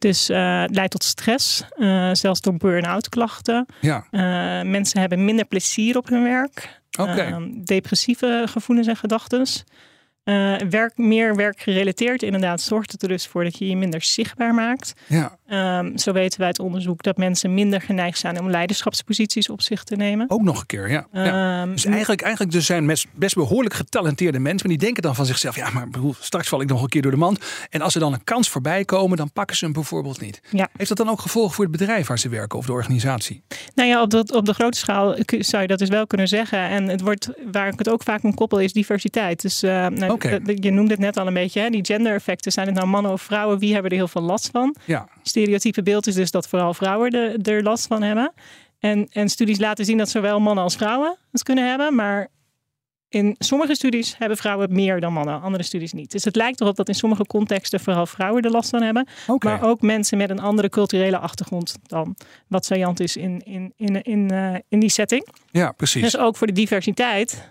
Dus 0.00 0.28
eh, 0.28 0.60
het 0.60 0.74
leidt 0.74 0.90
tot 0.90 1.04
stress, 1.04 1.62
eh, 1.76 2.10
zelfs 2.12 2.40
tot 2.40 2.58
burn-out 2.58 3.08
klachten. 3.08 3.66
Ja, 3.80 4.06
Eh, 4.10 4.20
mensen 4.62 5.00
hebben 5.00 5.24
minder 5.24 5.44
plezier 5.44 5.96
op 5.96 6.08
hun 6.08 6.22
werk. 6.22 6.80
Ehm, 6.90 7.62
depressieve 7.64 8.44
gevoelens 8.48 8.86
en 8.86 8.96
gedachten. 8.96 9.46
Eh, 10.30 10.68
werk, 10.68 10.96
meer 10.96 11.36
werkgerelateerd 11.36 12.22
inderdaad 12.22 12.60
zorgt 12.60 12.92
het 12.92 13.02
er 13.02 13.08
dus 13.08 13.26
voor 13.26 13.44
dat 13.44 13.58
je 13.58 13.68
je 13.68 13.76
minder 13.76 14.02
zichtbaar 14.02 14.54
maakt. 14.54 14.92
ja. 15.06 15.38
Ehm, 15.46 15.96
zo 15.96 16.12
weten 16.12 16.38
wij 16.38 16.46
uit 16.46 16.58
onderzoek 16.58 17.02
dat 17.02 17.16
mensen 17.16 17.54
minder 17.54 17.80
geneigd 17.80 18.18
zijn 18.18 18.40
om 18.40 18.50
leiderschapsposities 18.50 19.48
op 19.48 19.62
zich 19.62 19.84
te 19.84 19.96
nemen. 19.96 20.30
Ook 20.30 20.42
nog 20.42 20.60
een 20.60 20.66
keer, 20.66 20.90
ja. 20.90 21.06
ja. 21.12 21.60
Ehm, 21.60 21.72
Dus 21.72 21.84
eigenlijk, 21.84 22.20
eigenlijk 22.20 22.52
dus 22.52 22.66
zijn 22.66 22.86
best, 22.86 23.06
best 23.14 23.34
behoorlijk 23.34 23.74
getalenteerde 23.74 24.38
mensen. 24.38 24.68
Maar 24.68 24.76
die 24.76 24.86
denken 24.86 25.02
dan 25.02 25.14
van 25.14 25.26
zichzelf, 25.26 25.56
ja, 25.56 25.70
maar 25.70 25.88
straks 26.20 26.48
val 26.48 26.60
ik 26.60 26.68
nog 26.68 26.82
een 26.82 26.88
keer 26.88 27.02
door 27.02 27.10
de 27.10 27.16
mand. 27.16 27.38
En 27.70 27.80
als 27.80 27.94
er 27.94 28.00
dan 28.00 28.12
een 28.12 28.24
kans 28.24 28.48
voorbij 28.48 28.84
komen, 28.84 29.16
dan 29.16 29.32
pakken 29.32 29.56
ze 29.56 29.64
hem 29.64 29.72
bijvoorbeeld 29.74 30.20
niet. 30.20 30.40
Ja. 30.50 30.68
Heeft 30.76 30.88
dat 30.88 30.98
dan 30.98 31.08
ook 31.08 31.20
gevolgen 31.20 31.54
voor 31.54 31.64
het 31.64 31.72
bedrijf 31.72 32.06
waar 32.06 32.18
ze 32.18 32.28
werken 32.28 32.58
of 32.58 32.66
de 32.66 32.72
organisatie? 32.72 33.42
Nou 33.74 33.88
ja, 33.88 34.02
op, 34.02 34.10
dat, 34.10 34.32
op 34.32 34.46
de 34.46 34.54
grote 34.54 34.78
schaal 34.78 35.16
zou 35.26 35.62
je 35.62 35.68
dat 35.68 35.78
dus 35.78 35.88
wel 35.88 36.06
kunnen 36.06 36.28
zeggen. 36.28 36.58
En 36.58 36.88
het 36.88 37.00
wordt, 37.00 37.28
waar 37.52 37.68
ik 37.68 37.78
het 37.78 37.88
ook 37.88 38.02
vaak 38.02 38.22
om 38.22 38.34
koppel, 38.34 38.58
is 38.58 38.72
diversiteit. 38.72 39.42
Dus 39.42 39.62
eh, 39.62 39.86
nou, 39.86 40.12
Oké. 40.24 40.40
d- 40.54 40.64
je 40.64 40.70
noemde 40.70 40.90
het 40.90 41.00
net 41.00 41.16
al 41.16 41.26
een 41.26 41.34
beetje, 41.34 41.60
hè, 41.60 41.70
die 41.70 41.84
gender-effecten. 41.84 42.52
Zijn 42.52 42.66
het 42.66 42.74
nou 42.76 42.86
mannen 42.88 43.12
of 43.12 43.22
vrouwen? 43.22 43.58
Wie 43.58 43.72
hebben 43.72 43.90
er 43.90 43.96
heel 43.96 44.08
veel 44.08 44.22
last 44.22 44.48
van? 44.52 44.76
Ja, 44.84 45.08
stereotype 45.22 45.82
beeld 45.82 46.06
is 46.06 46.14
dus 46.14 46.30
dat 46.30 46.48
vooral 46.48 46.74
vrouwen 46.74 47.10
er, 47.10 47.54
er 47.54 47.62
last 47.62 47.86
van 47.86 48.02
hebben. 48.02 48.32
En, 48.78 49.08
en 49.12 49.28
studies 49.28 49.58
laten 49.58 49.84
zien 49.84 49.98
dat 49.98 50.08
zowel 50.08 50.40
mannen 50.40 50.64
als 50.64 50.76
vrouwen 50.76 51.16
het 51.32 51.42
kunnen 51.42 51.68
hebben. 51.68 51.94
Maar 51.94 52.28
in 53.08 53.34
sommige 53.38 53.74
studies 53.74 54.14
hebben 54.18 54.36
vrouwen 54.36 54.72
meer 54.72 55.00
dan 55.00 55.12
mannen, 55.12 55.40
andere 55.40 55.62
studies 55.62 55.92
niet. 55.92 56.10
Dus 56.10 56.24
het 56.24 56.36
lijkt 56.36 56.60
erop 56.60 56.76
dat 56.76 56.88
in 56.88 56.94
sommige 56.94 57.26
contexten 57.26 57.80
vooral 57.80 58.06
vrouwen 58.06 58.42
er 58.42 58.50
last 58.50 58.70
van 58.70 58.82
hebben. 58.82 59.06
Maar 59.44 59.62
ook 59.68 59.80
mensen 59.80 60.18
met 60.18 60.30
een 60.30 60.40
andere 60.40 60.68
culturele 60.68 61.18
achtergrond 61.18 61.76
dan 61.86 62.16
wat 62.48 62.64
saillant 62.64 63.00
is 63.00 63.16
in, 63.16 63.40
in, 63.44 63.72
in, 63.76 64.02
in, 64.02 64.30
eh, 64.30 64.54
in 64.68 64.80
die 64.80 64.88
setting. 64.90 65.26
Ja, 65.50 65.72
precies. 65.72 66.02
Dus 66.02 66.16
ook 66.16 66.36
voor 66.36 66.46
de 66.46 66.52
diversiteit 66.52 67.32
eh, 67.32 67.38
eh, 67.38 67.44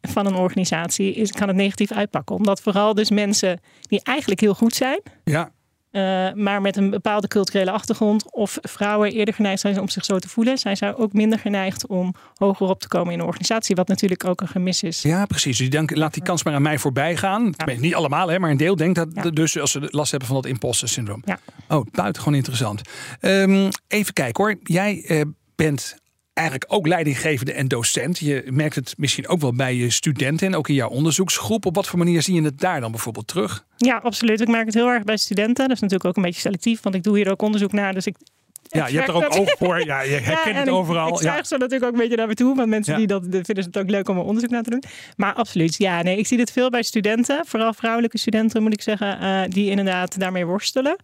van 0.00 0.26
een 0.26 0.34
organisatie 0.34 1.14
is, 1.14 1.30
kan 1.32 1.48
het 1.48 1.56
negatief 1.56 1.92
uitpakken. 1.92 2.36
Omdat 2.36 2.60
vooral 2.60 2.94
dus 2.94 3.10
mensen 3.10 3.60
die 3.80 4.00
eigenlijk 4.02 4.40
heel 4.40 4.54
goed 4.54 4.74
zijn, 4.74 5.00
Ja, 5.24 5.50
eh, 5.90 6.32
maar 6.32 6.60
met 6.60 6.76
een 6.76 6.90
bepaalde 6.90 7.28
culturele 7.28 7.70
achtergrond 7.70 8.32
of 8.32 8.58
vrouwen 8.62 9.12
eerder 9.12 9.34
geneigd 9.34 9.60
zijn 9.60 9.80
om 9.80 9.88
zich 9.88 10.04
zo 10.04 10.18
te 10.18 10.28
voelen, 10.28 10.58
zijn 10.58 10.76
zij 10.76 10.96
ook 10.96 11.12
minder 11.12 11.38
geneigd 11.38 11.86
om 11.86 12.14
hoger 12.34 12.68
op 12.68 12.80
te 12.80 12.88
komen 12.88 13.12
in 13.12 13.18
een 13.18 13.26
organisatie, 13.26 13.76
wat 13.76 13.88
natuurlijk 13.88 14.24
ook 14.24 14.40
een 14.40 14.48
gemis 14.48 14.82
is. 14.82 15.02
ja 15.02 15.26
precies. 15.26 15.58
Dus 15.58 15.70
denken, 15.70 15.98
laat 15.98 16.14
die 16.14 16.22
kans 16.22 16.42
maar 16.44 16.54
aan 16.54 16.62
mij 16.62 16.78
voorbij 16.78 17.16
gaan. 17.16 17.54
Niet 17.78 17.94
allemaal, 17.94 18.28
hè, 18.28 18.38
maar 18.38 18.50
een 18.50 18.56
deel 18.56 18.76
denkt 18.76 18.94
dat 18.94 19.08
Ja. 19.12 19.30
dus 19.30 19.58
als 19.58 19.70
ze 19.70 19.88
last 19.90 20.10
hebben 20.10 20.28
van 20.28 20.36
dat 20.36 20.46
imposter 20.46 20.88
syndroom. 20.88 21.22
Ja. 21.24 21.38
Oh, 21.68 21.86
buitengewoon 21.92 22.34
interessant. 22.36 22.80
Ehm, 23.20 23.70
even 23.88 24.12
kijken 24.12 24.44
hoor. 24.44 24.54
Jij 24.62 25.02
eh, 25.06 25.20
bent 25.54 25.96
eigenlijk 26.36 26.72
ook 26.72 26.86
leidinggevende 26.86 27.52
en 27.52 27.68
docent. 27.68 28.18
Je 28.18 28.44
merkt 28.50 28.74
het 28.74 28.94
misschien 28.96 29.28
ook 29.28 29.40
wel 29.40 29.54
bij 29.54 29.74
je 29.74 29.90
studenten 29.90 30.46
en 30.46 30.54
ook 30.56 30.68
in 30.68 30.74
jouw 30.74 30.88
onderzoeksgroep. 30.88 31.66
Op 31.66 31.74
wat 31.74 31.86
voor 31.86 31.98
manier 31.98 32.22
zie 32.22 32.34
je 32.34 32.42
het 32.42 32.60
daar 32.60 32.80
dan 32.80 32.90
bijvoorbeeld 32.90 33.26
terug? 33.26 33.64
Ja, 33.76 33.96
absoluut. 33.96 34.40
Ik 34.40 34.48
merk 34.48 34.66
het 34.66 34.74
heel 34.74 34.88
erg 34.88 35.04
bij 35.04 35.16
studenten. 35.16 35.54
Dat 35.68 35.76
is 35.76 35.80
natuurlijk 35.80 36.08
ook 36.08 36.16
een 36.16 36.22
beetje 36.22 36.40
selectief, 36.40 36.80
want 36.82 36.94
ik 36.94 37.02
doe 37.02 37.16
hier 37.16 37.30
ook 37.30 37.42
onderzoek 37.42 37.72
naar. 37.72 37.94
Dus 37.94 38.06
ik 38.06 38.16
Ja, 38.68 38.86
je 38.86 38.96
hebt 38.96 39.08
er 39.08 39.14
ook 39.14 39.22
dat- 39.22 39.38
oog 39.38 39.54
voor. 39.58 39.84
Ja, 39.84 40.00
je 40.00 40.10
herkent 40.30 40.46
en 40.46 40.54
het 40.56 40.66
ik- 40.66 40.72
overal. 40.74 41.08
Ik 41.08 41.14
ja. 41.14 41.20
zuig 41.20 41.46
ze 41.46 41.56
natuurlijk 41.56 41.84
ook 41.84 41.92
een 41.92 41.98
beetje 41.98 42.16
naar 42.16 42.26
me 42.26 42.34
toe. 42.34 42.56
Want 42.56 42.68
mensen 42.68 42.92
Ja. 42.92 42.98
die 42.98 43.06
dat 43.06 43.22
vinden 43.30 43.64
het 43.64 43.78
ook 43.78 43.90
leuk 43.90 44.08
om 44.08 44.16
er 44.16 44.22
onderzoek 44.24 44.50
naar 44.50 44.62
te 44.62 44.70
doen. 44.70 44.82
Maar 45.16 45.34
absoluut, 45.34 45.74
ja, 45.78 46.02
nee, 46.02 46.18
ik 46.18 46.26
zie 46.26 46.36
dit 46.36 46.50
veel 46.52 46.70
bij 46.70 46.82
studenten. 46.82 47.44
Vooral 47.46 47.72
vrouwelijke 47.74 48.18
studenten, 48.18 48.62
moet 48.62 48.72
ik 48.72 48.82
zeggen, 48.82 49.20
eh, 49.20 49.40
die 49.48 49.70
inderdaad 49.70 50.18
daarmee 50.20 50.46
worstelen. 50.46 50.96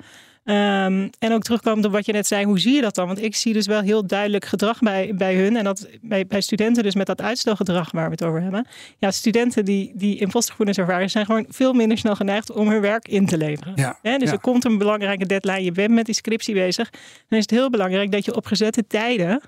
Ehm, 0.44 1.08
en 1.18 1.32
ook 1.32 1.42
terugkomend 1.42 1.87
op 1.87 1.92
wat 1.92 2.06
je 2.06 2.12
net 2.12 2.26
zei, 2.26 2.44
hoe 2.44 2.58
zie 2.58 2.75
je 2.75 2.80
dat 2.80 2.94
dan? 2.94 3.06
Want 3.06 3.22
ik 3.22 3.37
zie 3.37 3.52
dus 3.52 3.66
wel 3.66 3.80
heel 3.80 4.06
duidelijk 4.06 4.44
gedrag 4.44 4.78
bij, 4.78 5.14
bij 5.14 5.34
hun. 5.34 5.56
En 5.56 5.64
dat 5.64 5.88
bij, 6.00 6.26
bij 6.26 6.40
studenten 6.40 6.82
dus 6.82 6.94
met 6.94 7.06
dat 7.06 7.20
uitstelgedrag 7.20 7.90
waar 7.90 8.04
we 8.04 8.11
het 8.11 8.25
over 8.25 8.42
hebben. 8.42 8.66
Ja, 8.99 9.11
studenten 9.11 9.64
die, 9.64 9.92
die 9.94 10.18
impostergevoelens 10.18 10.78
ervaren, 10.78 11.11
zijn 11.11 11.26
gewoon 11.26 11.46
veel 11.49 11.72
minder 11.72 11.99
snel 11.99 12.16
geneigd 12.16 12.50
om 12.50 12.68
hun 12.68 12.80
werk 12.80 13.08
in 13.08 13.26
te 13.26 13.37
leveren. 13.37 13.72
Ja, 13.76 13.99
dus 14.02 14.28
ja. 14.28 14.32
er 14.32 14.40
komt 14.40 14.64
een 14.64 14.78
belangrijke 14.78 15.26
deadline, 15.26 15.64
je 15.64 15.72
bent 15.72 15.90
met 15.90 16.06
die 16.06 16.14
scriptie 16.14 16.54
bezig. 16.54 16.90
Dan 17.28 17.38
is 17.38 17.44
het 17.44 17.50
heel 17.50 17.70
belangrijk 17.70 18.12
dat 18.12 18.25
je 18.25 18.34
op 18.34 18.46
gezette 18.46 18.87
tijden 18.87 19.40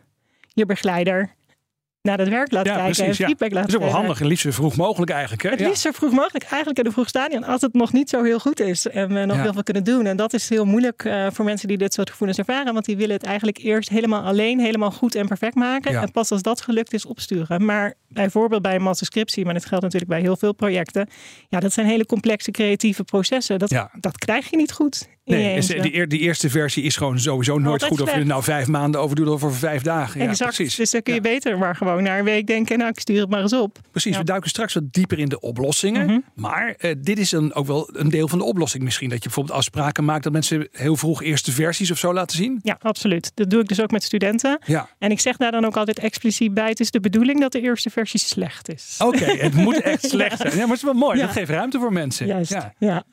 je 0.52 0.66
begeleider 0.66 1.34
naar 2.04 2.18
het 2.18 2.28
werk 2.28 2.52
laat 2.52 2.66
Ja, 2.66 2.75
kijken 2.75 2.92
precies. 2.92 3.18
en 3.18 3.23
Ja. 3.23 3.26
feedback 3.26 3.50
laat 3.52 3.61
Dat 3.61 3.68
is 3.70 3.75
ook 3.76 3.82
wel 3.82 4.00
handig. 4.00 4.20
En 4.20 4.26
liefst 4.26 4.44
zo 4.44 4.50
vroeg 4.50 4.76
mogelijk 4.76 5.11
eigenlijk. 5.11 5.42
Hè? 5.42 5.50
Het 5.50 5.61
liefst 5.61 5.80
zo 5.82 5.90
vroeg 5.90 6.11
mogelijk, 6.12 6.44
eigenlijk 6.44 6.78
in 6.78 6.87
een 6.87 6.92
vroeg 6.92 7.08
stadium, 7.08 7.42
als 7.42 7.61
het 7.61 7.73
nog 7.75 7.92
niet 7.92 8.08
zo 8.11 8.23
heel 8.23 8.38
goed 8.38 8.61
is 8.61 8.87
en 8.88 9.14
we 9.14 9.25
nog 9.25 9.40
heel 9.42 9.52
veel 9.52 9.62
kunnen 9.62 9.84
doen. 9.84 10.06
En 10.06 10.16
dat 10.16 10.32
is 10.32 10.49
heel 10.49 10.64
moeilijk 10.64 11.04
eh, 11.04 11.26
voor 11.32 11.44
mensen 11.44 11.68
die 11.68 11.78
dit 11.78 11.94
soort 11.94 12.11
gevoelens 12.11 12.38
ervaren, 12.38 12.73
want 12.73 12.84
die 12.84 12.96
willen 12.96 13.14
het 13.16 13.25
eigenlijk 13.25 13.58
eerst 13.58 13.88
helemaal 13.88 14.23
alleen, 14.23 14.61
helemaal 14.61 14.90
goed 14.90 15.14
en 15.14 15.26
perfect 15.26 15.54
maken. 15.54 16.00
En 16.00 16.11
pas 16.11 16.30
als 16.30 16.42
dat 16.42 16.61
gelukt 16.61 16.92
is, 16.92 17.06
opsturen. 17.06 17.64
Maar 17.64 17.94
bijvoorbeeld 18.14 18.62
bij 18.62 18.75
een 18.75 18.83
masterscriptie, 18.83 19.44
maar 19.44 19.54
dit 19.54 19.66
geldt 19.66 19.85
natuurlijk 19.85 20.11
bij 20.11 20.21
heel 20.21 20.37
veel 20.37 20.52
projecten, 20.52 21.09
ja, 21.49 21.61
dat 21.61 21.73
zijn 21.73 21.87
hele 21.87 22.06
complexe 22.06 22.50
creatieve 22.50 23.04
processen. 23.04 23.59
Dat, 23.59 23.71
Ja. 23.71 23.90
dat 24.00 24.18
krijg 24.18 24.50
je 24.50 24.56
niet 24.56 24.73
goed. 24.73 25.09
Nee, 25.25 25.61
die, 25.61 25.94
eer- 25.94 26.09
die 26.09 26.21
eerste 26.21 26.50
versie 26.50 26.83
is 26.83 26.97
gewoon 26.97 27.18
sowieso 27.21 27.59
nooit 27.59 27.83
Altijd 27.83 27.90
goed. 27.90 28.00
Of 28.00 28.14
je 28.14 28.21
er 28.21 28.26
nou 28.26 28.42
vijf 28.42 28.66
maanden 28.66 29.00
over 29.00 29.16
doet 29.16 29.26
of 29.28 29.33
over 29.44 29.59
vijf 29.59 29.83
dagen. 29.83 30.21
Ja, 30.23 30.33
precies. 30.37 30.75
Dus 30.75 30.90
dan 30.90 31.02
kun 31.02 31.14
je 31.14 31.21
Ja. 31.23 31.28
beter 31.30 31.59
maar 31.59 31.76
gewoon 31.76 32.02
naar 32.02 32.18
een 32.18 32.25
week 32.25 32.47
denken, 32.47 32.78
nou, 32.78 32.90
ik 32.90 33.00
stuur 33.00 33.21
het 33.21 33.30
maar 33.30 33.40
eens 33.40 33.52
op. 33.52 33.78
Precies, 33.90 34.12
Ja. 34.12 34.18
we 34.18 34.25
duiken 34.25 34.50
straks 34.50 34.75
wat 34.75 34.92
dieper 34.92 35.18
in 35.18 35.28
de 35.28 35.40
oplossingen. 35.40 36.06
Mhm. 36.06 36.18
Maar 36.35 36.75
eh, 36.78 36.94
dit 36.99 37.18
is 37.18 37.30
dan 37.30 37.54
ook 37.54 37.66
wel 37.66 37.90
een 37.92 38.09
deel 38.09 38.28
van 38.28 38.38
de 38.38 38.44
oplossing 38.44 38.83
misschien. 38.85 39.09
Dat 39.09 39.18
je 39.18 39.25
bijvoorbeeld 39.25 39.56
afspraken 39.56 40.04
maakt 40.04 40.23
dat 40.23 40.33
mensen 40.33 40.68
heel 40.73 40.97
vroeg 40.97 41.23
eerste 41.23 41.52
versies 41.52 41.90
of 41.90 41.99
zo 41.99 42.12
laten 42.12 42.37
zien. 42.37 42.59
Ja, 42.62 42.78
absoluut. 42.83 43.30
Dat 43.35 43.50
doe 43.50 43.61
ik 43.61 43.68
dus 43.68 43.80
ook 43.80 43.90
met 43.90 44.02
studenten. 44.02 44.59
Ja, 44.66 44.88
En 44.99 45.11
ik 45.11 45.21
zeg 45.21 45.37
daar 45.37 45.50
dan 45.52 45.64
ook 45.64 45.76
altijd 45.76 45.99
expliciet 45.99 46.54
bij: 46.54 46.68
het 46.68 46.80
is 46.80 46.90
de 46.90 47.00
bedoeling 47.00 47.40
dat 47.40 47.52
de 47.52 47.61
eerste 47.61 47.90
versie 47.90 48.03
slecht 48.06 48.68
is. 48.68 48.96
oké. 48.99 49.25
Het 49.46 49.54
moet 49.54 49.80
echt 49.80 50.08
slecht 50.08 50.38
zijn. 50.38 50.52
Ja, 50.52 50.58
maar 50.58 50.68
het 50.68 50.76
is 50.76 50.82
wel 50.82 50.92
mooi. 50.92 51.18
Ja. 51.18 51.25
Dat 51.26 51.34
geeft 51.34 51.50
ruimte 51.50 51.78
voor 51.78 51.92
mensen. 51.92 52.26
Juist. 52.26 52.50
Ja. 52.50 52.75
Ja. 52.78 53.04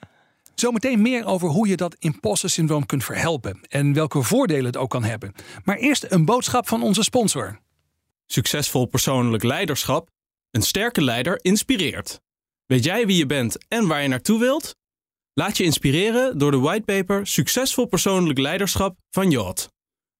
Zometeen 0.56 1.02
meer 1.02 1.26
over 1.26 1.50
hoe 1.50 1.68
je 1.68 1.76
dat 1.76 1.96
imposter 2.00 2.50
syndroom 2.50 2.86
kunt 2.86 3.04
verhelpen. 3.04 3.60
En 3.68 3.94
welke 3.94 4.22
voordelen 4.22 4.66
het 4.66 4.78
ook 4.78 4.90
kan 4.90 5.04
hebben. 5.04 5.34
Maar 5.64 5.78
eerst 5.78 6.06
een 6.10 6.26
boodschap 6.26 6.68
van 6.68 6.84
onze 6.84 7.04
sponsor. 7.04 7.60
Succesvol 8.26 8.86
persoonlijk 8.86 9.44
leiderschap. 9.44 10.10
Een 10.52 10.62
sterke 10.62 11.04
leider 11.04 11.40
inspireert. 11.42 12.20
Weet 12.66 12.84
jij 12.84 13.06
wie 13.06 13.18
je 13.18 13.26
bent 13.26 13.68
en 13.68 13.88
waar 13.88 14.02
je 14.02 14.08
naartoe 14.08 14.40
wilt? 14.40 14.76
Laat 15.34 15.58
je 15.58 15.64
inspireren 15.64 16.38
door 16.38 16.52
de 16.52 16.60
whitepaper 16.60 17.28
Succesvol 17.28 17.86
persoonlijk 17.86 18.40
leiderschap 18.40 18.98
van 19.10 19.32
Yacht. 19.32 19.70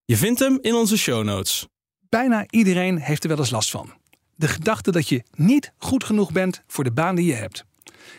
Je 0.06 0.18
vindt 0.18 0.40
hem 0.40 0.58
in 0.62 0.76
onze 0.76 0.98
show 0.98 1.24
notes. 1.24 1.68
Bijna 2.10 2.46
iedereen 2.50 2.98
heeft 2.98 3.24
er 3.24 3.30
wel 3.30 3.38
eens 3.38 3.50
last 3.50 3.70
van. 3.70 4.01
De 4.42 4.48
gedachte 4.48 4.92
dat 4.92 5.10
je 5.10 5.24
niet 5.36 5.72
goed 5.78 6.04
genoeg 6.04 6.32
bent 6.32 6.62
voor 6.68 6.84
de 6.84 6.92
baan 6.92 7.16
die 7.16 7.26
je 7.26 7.34
hebt. 7.34 7.66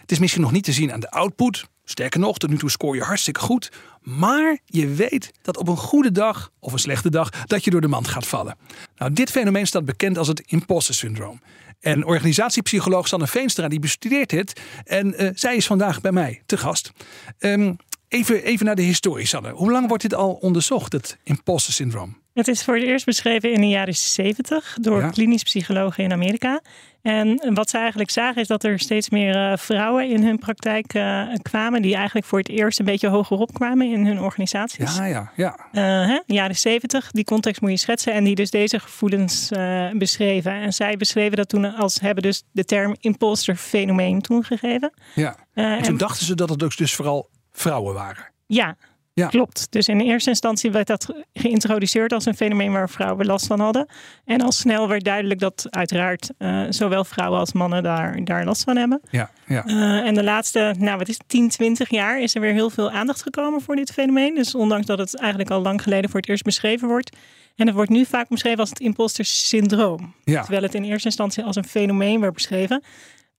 Het 0.01 0.11
is 0.13 0.19
misschien 0.19 0.43
nog 0.43 0.53
niet 0.53 0.65
te 0.65 0.73
zien 0.73 0.93
aan 0.93 1.01
de 1.01 1.11
output. 1.11 1.65
Sterker 1.85 2.21
nog, 2.21 2.39
tot 2.39 2.51
nu 2.51 2.59
toe 2.59 2.71
scoor 2.71 2.97
je 2.97 3.03
hartstikke 3.03 3.41
goed. 3.41 3.73
Maar 4.01 4.59
je 4.65 4.89
weet 4.89 5.31
dat 5.43 5.57
op 5.57 5.69
een 5.69 5.77
goede 5.77 6.13
dag 6.13 6.51
of 6.59 6.73
een 6.73 6.79
slechte 6.79 7.11
dag 7.11 7.31
dat 7.47 7.65
je 7.65 7.71
door 7.71 7.81
de 7.81 7.89
mand 7.89 8.09
gaat 8.09 8.27
vallen. 8.27 8.57
Nou, 8.97 9.13
dit 9.13 9.31
fenomeen 9.31 9.67
staat 9.67 9.85
bekend 9.85 10.19
als 10.19 10.29
het 10.29 10.41
imposter 10.41 10.95
syndroom. 10.95 11.41
En 11.81 12.05
organisatiepsycholoog 12.05 13.09
Sanne 13.09 13.27
Veenstra 13.27 13.69
die 13.69 13.81
bestudeert 13.81 14.31
het. 14.31 14.61
En 14.85 15.15
eh, 15.15 15.31
zij 15.35 15.57
is 15.57 15.67
vandaag 15.67 16.01
bij 16.01 16.13
mij 16.13 16.43
te 16.47 16.57
gast. 16.57 16.93
Ehm, 17.39 17.75
even, 18.09 18.43
even 18.43 18.67
naar 18.67 18.77
de 18.77 18.83
historie, 18.83 19.27
Sanne. 19.27 19.51
Hoe 19.53 19.71
lang 19.71 19.89
wordt 19.89 20.03
dit 20.03 20.15
al 20.15 20.33
onderzocht, 20.33 20.93
het 20.93 21.19
imposter 21.23 21.73
syndroom? 21.73 22.22
Het 22.35 22.49
is 22.49 22.65
voor 22.65 22.75
het 22.75 22.85
eerst 22.85 23.05
beschreven 23.05 23.53
in 23.53 23.61
de 23.61 23.69
jaren 23.69 23.95
70 23.95 24.77
door 24.81 25.01
Ja. 25.01 25.09
klinisch 25.11 25.43
psychologen 25.43 26.05
in 26.05 26.13
Amerika. 26.13 26.61
En 27.03 27.55
wat 27.55 27.71
ze 27.71 27.79
eigenlijk 27.79 28.11
zagen 28.11 28.41
is 28.41 28.47
dat 28.47 28.65
er 28.65 28.79
steeds 28.79 29.11
meer 29.11 29.51
eh, 29.51 29.57
vrouwen 29.57 30.09
in 30.09 30.25
hun 30.25 30.39
praktijk 30.39 30.95
eh, 30.95 31.23
kwamen. 31.43 31.83
Die 31.83 31.95
eigenlijk 31.95 32.27
voor 32.27 32.39
het 32.39 32.49
eerst 32.49 32.79
een 32.79 32.85
beetje 32.85 33.09
hogerop 33.09 33.55
kwamen 33.55 33.91
in 33.93 34.07
hun 34.07 34.21
organisaties. 34.21 34.97
Ja, 34.97 35.05
ja, 35.05 35.33
ja. 35.37 35.57
Eh, 35.73 35.83
hè, 35.83 36.21
jaren 36.27 36.57
70, 36.57 37.11
die 37.11 37.25
context 37.25 37.61
moet 37.61 37.71
je 37.71 37.77
schetsen. 37.77 38.13
En 38.13 38.25
die 38.25 38.35
dus 38.35 38.51
deze 38.51 38.79
gevoelens 38.79 39.49
beschreven. 39.93 40.53
En 40.53 40.73
zij 40.73 40.97
beschreven 40.97 41.37
dat 41.37 41.49
toen 41.49 41.75
als 41.75 42.01
hebben 42.01 42.23
dus 42.23 42.43
de 42.53 42.65
term 42.65 42.97
imposter 43.01 43.57
fenomeen 43.57 44.21
toen 44.21 44.45
gegeven. 44.45 44.93
ja. 45.15 45.37
En 45.55 45.83
toen 45.83 45.97
dachten 45.97 46.27
ze 46.27 46.35
dat 46.35 46.49
het 46.49 46.63
ook 46.63 46.77
dus 46.77 46.95
vooral 46.95 47.29
vrouwen 47.53 47.95
waren. 47.95 48.31
Ja, 48.47 48.77
Ja. 49.15 49.29
klopt. 49.29 49.67
Dus 49.71 49.89
in 49.89 50.01
eerste 50.01 50.31
instantie 50.31 50.71
werd 50.71 50.87
dat 50.87 51.15
geïntroduceerd 51.33 52.13
als 52.13 52.27
een 52.27 52.37
fenomeen 52.37 52.73
waar 52.73 52.89
vrouwen 52.91 53.27
last 53.27 53.47
van 53.47 53.61
hadden. 53.61 53.87
En 54.25 54.41
al 54.41 54.53
snel 54.53 54.89
werd 54.89 55.05
duidelijk 55.05 55.41
dat 55.41 55.67
uiteraard 55.71 56.31
eh, 56.39 56.63
zowel 56.69 57.05
vrouwen 57.05 57.39
als 57.39 57.53
mannen 57.53 57.83
daar, 57.83 58.25
daar 58.25 58.45
last 58.45 58.65
van 58.65 58.77
hebben. 58.77 59.01
Ja, 59.11 59.31
ja. 59.47 59.65
Eh, 59.67 60.07
en 60.07 60.15
de 60.15 60.23
laatste, 60.23 60.75
nou 60.79 60.99
wat 60.99 61.09
is 61.09 61.19
het, 61.19 61.29
10, 61.29 61.49
20 61.49 61.91
jaar 61.91 62.21
is 62.21 62.35
er 62.35 62.41
weer 62.41 62.53
heel 62.53 62.71
veel 62.71 62.91
aandacht 62.91 63.23
gekomen 63.23 63.61
voor 63.61 63.77
dit 63.77 63.93
fenomeen. 63.93 64.35
Dus 64.35 64.55
ondanks 64.55 64.87
dat 64.87 64.99
het 64.99 65.19
eigenlijk 65.19 65.51
al 65.51 65.63
lang 65.63 65.83
geleden 65.83 66.11
voor 66.11 66.21
het 66.21 66.29
eerst 66.29 66.45
beschreven 66.45 66.89
wordt. 66.89 67.17
En 67.57 67.67
het 67.67 67.75
wordt 67.75 67.91
nu 67.91 68.05
vaak 68.05 68.29
beschreven 68.29 68.59
als 68.59 68.69
het 68.69 68.81
imposter 68.81 69.25
syndroom. 69.25 70.15
ja. 70.25 70.41
Terwijl 70.41 70.63
het 70.63 70.75
in 70.75 70.85
eerste 70.85 71.09
instantie 71.09 71.45
als 71.45 71.57
een 71.57 71.65
fenomeen 71.65 72.21
werd 72.21 72.35
beschreven. 72.35 72.83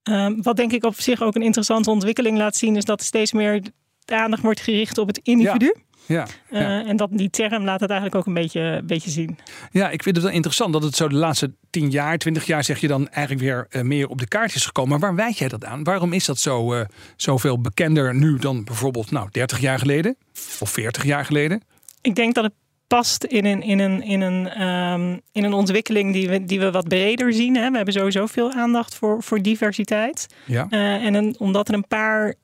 Ehm, 0.03 0.42
wat 0.42 0.56
denk 0.56 0.72
ik 0.72 0.84
op 0.84 1.00
zich 1.00 1.22
ook 1.22 1.36
een 1.36 1.42
interessante 1.42 1.89
ontwikkeling 1.89 2.38
laat 2.38 2.56
zien, 2.56 2.75
is 2.75 2.86
dat 2.86 3.03
steeds 3.03 3.32
meer 3.32 3.62
de 4.05 4.15
aandacht 4.15 4.41
wordt 4.41 4.60
gericht 4.60 4.98
op 4.98 5.07
het 5.07 5.19
individu. 5.24 5.74
Ja, 6.05 6.27
Eh. 6.50 6.89
En 6.89 6.98
dat 6.98 7.10
die 7.12 7.29
term 7.29 7.63
laat 7.63 7.79
het 7.79 7.89
eigenlijk 7.89 8.19
ook 8.19 8.25
een 8.25 8.41
beetje, 8.41 8.60
een 8.60 8.86
beetje 8.86 9.10
zien. 9.10 9.38
ja, 9.72 9.89
ik 9.89 10.03
vind 10.03 10.15
het 10.15 10.25
wel 10.25 10.33
interessant 10.33 10.74
dat 10.74 10.83
het 10.83 10.95
zo 10.95 11.07
de 11.07 11.15
laatste 11.15 11.51
10 11.69 11.89
jaar, 11.89 12.17
20 12.17 12.45
jaar 12.45 12.63
zeg 12.63 12.79
je 12.79 12.88
dan 12.88 13.10
eigenlijk 13.10 13.45
weer 13.45 13.67
eh, 13.69 13.81
meer 13.81 14.07
op 14.07 14.19
de 14.19 14.27
kaart 14.27 14.55
is 14.55 14.65
gekomen. 14.65 15.00
Maar 15.00 15.00
waar 15.00 15.15
wijd 15.15 15.38
jij 15.38 15.48
dat 15.48 15.65
aan? 15.65 15.83
Waarom 15.83 16.13
is 16.13 16.25
dat 16.25 16.39
zo, 16.39 16.74
eh, 16.74 16.86
zoveel 17.15 17.62
bekender 17.62 18.15
nu 18.15 18.38
dan 18.38 18.63
bijvoorbeeld 18.63 19.12
nou, 19.12 19.27
30 19.31 19.60
jaar 19.60 19.79
geleden 19.79 20.15
of 20.60 20.69
40 20.69 21.03
jaar 21.03 21.25
geleden? 21.25 21.63
Ik 22.01 22.15
denk 22.15 22.36
dat 22.36 22.43
het 22.43 22.53
past 22.88 23.24
in 23.24 23.45
een, 23.45 23.62
in 23.62 23.79
een, 23.79 24.03
in 24.03 24.22
een, 24.22 24.50
ehm, 24.50 25.17
in 25.31 25.43
een 25.43 25.53
ontwikkeling 25.53 26.13
die 26.13 26.29
we, 26.29 26.43
die 26.43 26.60
we 26.60 26.72
wat 26.72 26.88
breder 26.88 27.33
zien. 27.33 27.55
Hè. 27.55 27.69
We 27.69 27.75
hebben 27.75 27.93
sowieso 27.93 28.25
veel 28.25 28.51
aandacht 28.51 28.95
voor, 28.95 29.24
voor 29.24 29.41
diversiteit. 29.41 30.27
Ja, 30.45 30.67
en 30.69 31.13
een, 31.13 31.36
omdat 31.39 31.67
er 31.67 31.74
een 31.74 31.88
paar 31.88 32.36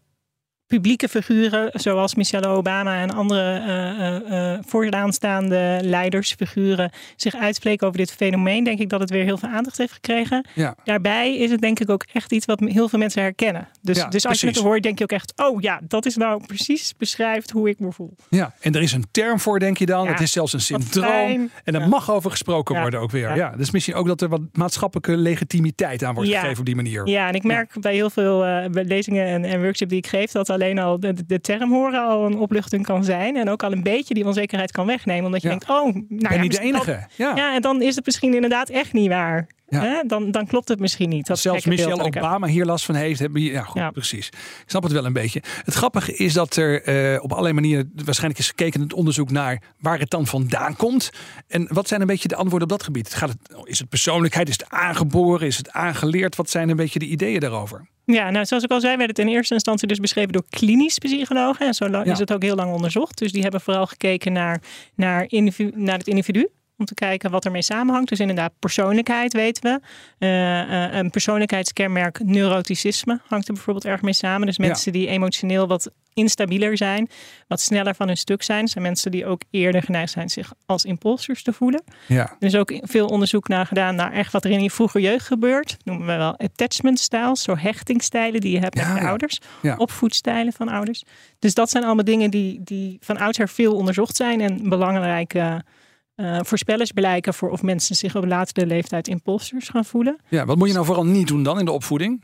publieke 0.69 1.07
figuren, 1.09 1.69
zoals 1.73 2.15
Michelle 2.15 2.47
Obama 2.47 3.01
en 3.01 3.09
andere 3.15 3.57
eh, 3.59 4.53
eh, 4.53 4.59
vooraanstaande 4.67 5.79
leidersfiguren, 5.81 6.91
zich 7.15 7.35
uitspreken 7.35 7.87
over 7.87 7.99
dit 7.99 8.11
fenomeen, 8.11 8.63
denk 8.63 8.79
ik 8.79 8.89
dat 8.89 8.99
het 8.99 9.09
weer 9.09 9.23
heel 9.23 9.37
veel 9.37 9.49
aandacht 9.49 9.77
heeft 9.77 9.93
gekregen. 9.93 10.45
ja. 10.55 10.75
Daarbij 10.83 11.37
is 11.37 11.51
het 11.51 11.61
denk 11.61 11.79
ik 11.79 11.89
ook 11.89 12.05
echt 12.13 12.31
iets 12.31 12.45
wat 12.45 12.59
heel 12.59 12.89
veel 12.89 12.99
mensen 12.99 13.21
herkennen. 13.21 13.67
Dus, 13.81 13.97
Ja, 13.97 14.07
dus 14.07 14.25
als 14.25 14.41
je 14.41 14.47
het 14.47 14.55
hoort, 14.57 14.83
denk 14.83 14.97
je 14.97 15.03
ook 15.03 15.11
echt, 15.11 15.33
oh 15.35 15.61
ja, 15.61 15.79
dat 15.87 16.05
is 16.05 16.15
nou 16.15 16.45
precies 16.45 16.93
beschrijft 16.97 17.51
hoe 17.51 17.69
ik 17.69 17.79
me 17.79 17.91
voel. 17.91 18.15
ja. 18.29 18.53
En 18.61 18.73
er 18.75 18.81
is 18.81 18.91
een 18.91 19.05
term 19.11 19.39
voor, 19.39 19.59
denk 19.59 19.77
je 19.77 19.85
dan. 19.85 20.03
Ja, 20.03 20.11
Het 20.11 20.19
is 20.19 20.31
zelfs 20.31 20.53
een 20.53 20.61
syndroom. 20.61 21.49
En 21.63 21.73
daar 21.73 21.81
Ja. 21.81 21.87
mag 21.87 22.11
over 22.11 22.31
gesproken 22.31 22.79
worden 22.81 22.99
ook 22.99 23.11
weer. 23.11 23.35
Ja. 23.35 23.53
Dus 23.57 23.71
misschien 23.71 23.95
ook 23.95 24.07
dat 24.07 24.21
er 24.21 24.29
wat 24.29 24.41
maatschappelijke 24.53 25.17
legitimiteit 25.17 26.03
aan 26.03 26.13
wordt 26.13 26.29
gegeven 26.29 26.59
op 26.59 26.65
die 26.65 26.75
manier. 26.75 27.07
Ja, 27.07 27.27
en 27.27 27.33
ik 27.33 27.43
merk 27.43 27.73
bij 27.81 27.93
heel 27.93 28.09
veel 28.09 28.45
lezingen 28.71 29.25
en, 29.25 29.43
en 29.45 29.61
workshops 29.61 29.89
die 29.91 29.99
ik 29.99 30.07
geef, 30.07 30.31
dat 30.31 30.49
alleen 30.61 30.79
al 30.79 30.99
de, 30.99 31.25
de 31.25 31.41
term 31.41 31.71
horen 31.71 32.07
al 32.07 32.25
een 32.25 32.37
opluchting 32.37 32.85
kan 32.85 33.03
zijn. 33.03 33.35
En 33.35 33.49
ook 33.49 33.63
al 33.63 33.71
een 33.71 33.83
beetje 33.83 34.13
die 34.13 34.25
onzekerheid 34.25 34.71
kan 34.71 34.85
wegnemen. 34.85 35.25
Omdat 35.25 35.41
je 35.41 35.47
Ja. 35.49 35.53
denkt, 35.57 35.69
oh, 35.69 35.83
nou 35.93 36.05
ben 36.19 36.31
ja, 36.33 36.41
niet 36.41 36.51
de 36.51 36.59
enige. 36.61 37.07
Ja. 37.15 37.35
Ja, 37.35 37.55
en 37.55 37.61
dan 37.61 37.81
is 37.81 37.95
het 37.95 38.05
misschien 38.05 38.33
inderdaad 38.33 38.69
echt 38.69 38.93
niet 38.93 39.07
waar. 39.07 39.47
Ja. 39.67 40.03
dan, 40.03 40.31
dan 40.31 40.47
klopt 40.47 40.67
het 40.67 40.79
misschien 40.79 41.09
niet. 41.09 41.27
Dat 41.27 41.39
Zelfs 41.39 41.65
Michelle. 41.65 42.03
Obama 42.03 42.47
hier 42.47 42.65
last 42.65 42.85
van 42.85 42.95
heeft. 42.95 43.19
Hebben, 43.19 43.41
ja, 43.41 43.61
goed, 43.63 43.81
Ja. 43.81 43.89
precies. 43.91 44.27
Ik 44.27 44.63
snap 44.65 44.83
het 44.83 44.91
wel 44.91 45.05
een 45.05 45.13
beetje. 45.13 45.41
Het 45.63 45.73
grappige 45.73 46.13
is 46.15 46.33
dat 46.33 46.55
er 46.55 46.83
eh, 46.83 47.23
op 47.23 47.31
allerlei 47.31 47.53
manieren 47.53 47.91
waarschijnlijk 48.05 48.39
is 48.39 48.47
gekeken 48.47 48.73
in 48.79 48.81
het 48.85 48.93
onderzoek 48.93 49.31
naar 49.31 49.61
waar 49.79 49.99
het 49.99 50.09
dan 50.09 50.27
vandaan 50.27 50.75
komt. 50.75 51.09
En 51.47 51.67
wat 51.73 51.87
zijn 51.87 52.01
een 52.01 52.07
beetje 52.07 52.27
de 52.27 52.35
antwoorden 52.35 52.67
op 52.69 52.77
dat 52.77 52.83
gebied? 52.83 53.13
Gaat 53.13 53.29
het, 53.29 53.55
is 53.63 53.79
het 53.79 53.89
persoonlijkheid? 53.89 54.47
Is 54.49 54.57
het 54.59 54.69
aangeboren? 54.69 55.47
Is 55.47 55.57
het 55.57 55.71
aangeleerd? 55.71 56.35
Wat 56.35 56.49
zijn 56.49 56.69
een 56.69 56.75
beetje 56.75 56.99
de 56.99 57.05
ideeën 57.07 57.39
daarover? 57.39 57.87
Ja, 58.13 58.29
nou, 58.29 58.45
zoals 58.45 58.63
ik 58.63 58.71
al 58.71 58.79
zei, 58.79 58.97
werd 58.97 59.09
het 59.09 59.19
in 59.19 59.27
eerste 59.27 59.53
instantie 59.53 59.87
dus 59.87 59.99
beschreven 59.99 60.31
door 60.31 60.43
klinisch 60.49 60.97
psychologen. 60.97 61.65
En 61.67 61.73
zo 61.73 61.89
lang 61.89 62.05
Ja. 62.05 62.11
is 62.11 62.19
het 62.19 62.33
ook 62.33 62.41
heel 62.41 62.55
lang 62.55 62.73
onderzocht. 62.73 63.17
Dus 63.17 63.31
die 63.31 63.41
hebben 63.41 63.61
vooral 63.61 63.85
gekeken 63.85 64.33
naar, 64.33 64.61
naar, 64.95 65.25
individu, 65.27 65.71
naar 65.75 65.97
het 65.97 66.07
individu. 66.07 66.47
Om 66.79 66.85
te 66.85 66.93
kijken 66.93 67.31
wat 67.31 67.45
ermee 67.45 67.61
samenhangt. 67.61 68.09
Dus 68.09 68.19
inderdaad, 68.19 68.51
persoonlijkheid 68.59 69.33
weten 69.33 69.63
we. 69.63 69.79
Eh, 70.17 70.85
eh, 70.85 70.93
een 70.93 71.09
persoonlijkheidskenmerk 71.09 72.19
neuroticisme 72.23 73.19
hangt 73.27 73.47
er 73.47 73.53
bijvoorbeeld 73.53 73.85
erg 73.85 74.01
mee 74.01 74.13
samen. 74.13 74.47
Dus 74.47 74.55
Ja. 74.55 74.65
mensen 74.65 74.91
die 74.91 75.07
emotioneel 75.07 75.67
wat 75.67 75.91
instabieler 76.13 76.77
zijn, 76.77 77.09
wat 77.47 77.59
sneller 77.61 77.95
van 77.95 78.07
hun 78.07 78.17
stuk 78.17 78.43
zijn, 78.43 78.67
zijn 78.67 78.83
mensen 78.83 79.11
die 79.11 79.25
ook 79.25 79.41
eerder 79.49 79.83
geneigd 79.83 80.11
zijn 80.11 80.29
zich 80.29 80.53
als 80.65 80.85
impulsors 80.85 81.43
te 81.43 81.53
voelen. 81.53 81.83
Ja. 82.07 82.35
Er 82.39 82.47
is 82.47 82.55
ook 82.55 82.79
veel 82.81 83.07
onderzoek 83.07 83.47
naar 83.47 83.65
gedaan 83.65 83.95
naar 83.95 84.11
echt 84.11 84.31
wat 84.31 84.43
er 84.45 84.51
in 84.51 84.63
je 84.63 84.71
vroege 84.71 85.01
jeugd 85.01 85.25
gebeurt. 85.25 85.69
Dat 85.69 85.85
noemen 85.85 86.07
we 86.07 86.15
wel 86.15 86.37
attachment 86.37 86.99
styles, 86.99 87.41
zo 87.41 87.55
hechtingstijlen 87.57 88.41
die 88.41 88.51
je 88.51 88.59
hebt 88.59 88.77
Ja, 88.77 88.87
met 88.87 88.97
je 88.97 89.01
ja. 89.03 89.09
ouders. 89.09 89.39
Ja. 89.61 89.75
Opvoedstijlen 89.77 90.53
van 90.53 90.69
ouders. 90.69 91.03
Dus 91.39 91.53
dat 91.53 91.69
zijn 91.69 91.83
allemaal 91.83 92.03
dingen 92.05 92.31
die, 92.31 92.61
die 92.63 92.97
van 93.01 93.17
oudsher 93.17 93.49
veel 93.49 93.75
onderzocht 93.75 94.15
zijn 94.15 94.41
en 94.41 94.69
belangrijke 94.69 95.63
eh, 96.19 96.39
voorspellers 96.41 96.91
blijken 96.91 97.33
voor 97.33 97.49
of 97.49 97.61
mensen 97.61 97.95
zich 97.95 98.15
op 98.15 98.25
latere 98.25 98.65
leeftijd 98.65 99.07
impulsors 99.07 99.69
gaan 99.69 99.85
voelen. 99.85 100.17
ja, 100.29 100.45
wat 100.45 100.57
moet 100.57 100.67
je 100.67 100.73
nou 100.73 100.85
vooral 100.85 101.05
niet 101.05 101.27
doen 101.27 101.43
dan 101.43 101.59
in 101.59 101.65
de 101.65 101.71
opvoeding? 101.71 102.23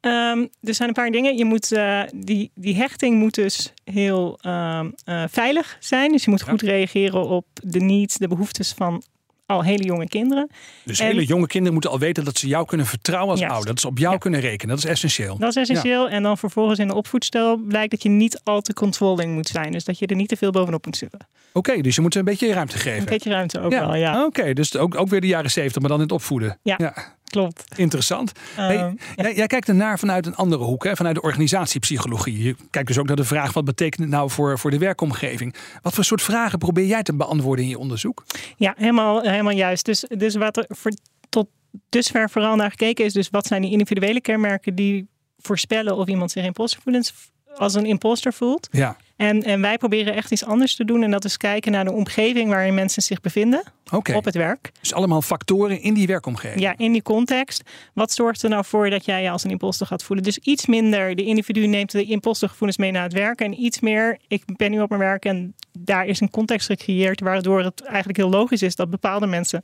Ehm, 0.00 0.46
er 0.62 0.74
zijn 0.74 0.88
een 0.88 0.94
paar 0.94 1.10
dingen. 1.10 1.36
Je 1.36 1.44
moet, 1.44 1.72
eh, 1.72 2.02
die, 2.14 2.50
die 2.54 2.76
hechting 2.76 3.18
moet 3.18 3.34
dus 3.34 3.72
heel 3.84 4.38
ehm, 4.40 4.90
eh, 5.04 5.24
veilig 5.30 5.76
zijn. 5.80 6.12
Dus 6.12 6.24
je 6.24 6.30
moet 6.30 6.40
Ja. 6.40 6.50
goed 6.50 6.62
reageren 6.62 7.28
op 7.28 7.46
de 7.64 7.80
needs, 7.80 8.16
de 8.16 8.28
behoeftes 8.28 8.72
van 8.72 9.02
al 9.50 9.64
hele 9.64 9.84
jonge 9.84 10.08
kinderen. 10.08 10.50
Dus 10.84 10.98
En- 11.00 11.06
hele 11.06 11.24
jonge 11.24 11.46
kinderen 11.46 11.72
moeten 11.72 11.90
al 11.90 11.98
weten 11.98 12.24
dat 12.24 12.38
ze 12.38 12.46
jou 12.48 12.66
kunnen 12.66 12.86
vertrouwen 12.86 13.30
als 13.30 13.42
ouder. 13.42 13.66
Dat 13.66 13.80
ze 13.80 13.86
op 13.86 13.98
jou 13.98 14.12
Ja. 14.12 14.18
kunnen 14.18 14.40
rekenen. 14.40 14.74
Dat 14.74 14.84
is 14.84 14.90
essentieel. 14.90 15.38
Dat 15.38 15.48
is 15.48 15.56
essentieel. 15.56 16.08
En 16.08 16.22
dan 16.22 16.38
vervolgens 16.38 16.78
in 16.78 16.88
de 16.88 16.94
opvoedstijl 16.94 17.56
blijkt 17.56 17.90
dat 17.90 18.02
je 18.02 18.08
niet 18.08 18.40
al 18.44 18.60
te 18.60 18.72
controlling 18.74 19.34
moet 19.34 19.48
zijn. 19.48 19.72
Dus 19.72 19.84
dat 19.84 19.98
je 19.98 20.06
er 20.06 20.16
niet 20.16 20.28
te 20.28 20.36
veel 20.36 20.50
bovenop 20.50 20.84
moet 20.86 20.96
zitten. 20.96 21.18
Oké, 21.52 21.80
dus 21.80 21.94
je 21.94 22.00
moet 22.00 22.12
ze 22.12 22.18
een 22.18 22.24
beetje 22.24 22.52
ruimte 22.52 22.74
Een 22.74 22.80
geven. 22.80 23.04
beetje 23.04 23.30
ruimte 23.30 23.60
ook 23.60 23.70
wel, 23.70 23.94
ja. 23.94 24.24
Oké, 24.24 24.52
dus 24.52 24.76
ook, 24.76 24.94
ook 25.00 25.08
weer 25.08 25.20
de 25.20 25.26
jaren 25.26 25.50
zeventig, 25.50 25.80
maar 25.80 25.88
dan 25.90 25.98
in 25.98 26.04
het 26.04 26.12
opvoeden. 26.12 26.58
Ja. 26.62 26.94
Klopt. 27.30 27.64
interessant. 27.76 28.32
Hey, 28.54 28.76
Ehm, 28.76 28.94
jij, 29.16 29.34
jij 29.34 29.46
kijkt 29.46 29.68
ernaar 29.68 29.98
vanuit 29.98 30.26
een 30.26 30.34
andere 30.34 30.64
hoek, 30.64 30.84
hè? 30.84 30.96
vanuit 30.96 31.14
de 31.14 31.22
organisatiepsychologie. 31.22 32.42
Je 32.42 32.56
kijkt 32.70 32.88
dus 32.88 32.98
ook 32.98 33.06
naar 33.06 33.16
de 33.16 33.24
vraag: 33.24 33.52
wat 33.52 33.64
betekent 33.64 34.00
het 34.00 34.10
nou 34.10 34.30
voor, 34.30 34.58
voor 34.58 34.70
de 34.70 34.78
werkomgeving? 34.78 35.54
Wat 35.82 35.94
voor 35.94 36.04
soort 36.04 36.22
vragen 36.22 36.58
probeer 36.58 36.86
jij 36.86 37.02
te 37.02 37.14
beantwoorden 37.14 37.64
in 37.64 37.70
je 37.70 37.78
onderzoek? 37.78 38.24
Ja, 38.56 38.74
helemaal, 38.76 39.20
helemaal 39.20 39.52
juist. 39.52 39.84
Dus, 39.84 40.04
dus 40.08 40.34
wat 40.34 40.56
er 40.56 40.64
voor, 40.68 40.92
tot 41.28 41.48
dusver 41.88 42.30
vooral 42.30 42.56
naar 42.56 42.70
gekeken 42.70 43.04
is, 43.04 43.12
dus 43.12 43.28
wat 43.30 43.46
zijn 43.46 43.62
die 43.62 43.70
individuele 43.70 44.20
kenmerken 44.20 44.74
die 44.74 45.08
voorspellen 45.38 45.96
of 45.96 46.08
iemand 46.08 46.30
zich 46.30 46.44
impulsgevoelens 46.44 47.14
als 47.56 47.74
een 47.74 47.86
imposter 47.86 48.32
voelt. 48.32 48.68
Ja, 48.70 48.96
En, 49.16 49.42
en 49.42 49.60
wij 49.60 49.78
proberen 49.78 50.14
echt 50.14 50.30
iets 50.30 50.44
anders 50.44 50.74
te 50.76 50.84
doen 50.84 51.02
en 51.02 51.10
dat 51.10 51.24
is 51.24 51.36
kijken 51.36 51.72
naar 51.72 51.84
de 51.84 51.92
omgeving 51.92 52.48
waarin 52.48 52.74
mensen 52.74 53.02
zich 53.02 53.20
bevinden 53.20 53.62
oké. 53.92 54.14
op 54.14 54.24
het 54.24 54.34
werk. 54.34 54.72
Dus 54.80 54.94
allemaal 54.94 55.22
factoren 55.22 55.80
in 55.82 55.94
die 55.94 56.06
werkomgeving. 56.06 56.60
Ja, 56.60 56.74
in 56.76 56.92
die 56.92 57.02
context. 57.02 57.62
Wat 57.94 58.12
zorgt 58.12 58.42
er 58.42 58.50
nou 58.50 58.64
voor 58.64 58.90
dat 58.90 59.04
jij 59.04 59.22
je 59.22 59.30
als 59.30 59.44
een 59.44 59.50
imposter 59.50 59.86
gaat 59.86 60.02
voelen? 60.02 60.24
Dus 60.24 60.38
iets 60.38 60.66
minder, 60.66 61.14
de 61.14 61.24
individu 61.24 61.66
neemt 61.66 61.90
de 61.90 62.04
impostergevoelens 62.04 62.78
mee 62.78 62.90
naar 62.90 63.02
het 63.02 63.12
werk. 63.12 63.40
En 63.40 63.62
iets 63.62 63.80
meer, 63.80 64.18
ik 64.28 64.42
ben 64.56 64.70
nu 64.70 64.80
op 64.80 64.88
mijn 64.88 65.00
werk 65.00 65.24
en 65.24 65.54
daar 65.78 66.06
is 66.06 66.20
een 66.20 66.30
context 66.30 66.66
gecreëerd 66.66 67.20
waardoor 67.20 67.62
het 67.62 67.82
eigenlijk 67.82 68.18
heel 68.18 68.30
logisch 68.30 68.62
is 68.62 68.76
dat 68.76 68.90
bepaalde 68.90 69.26
mensen 69.26 69.60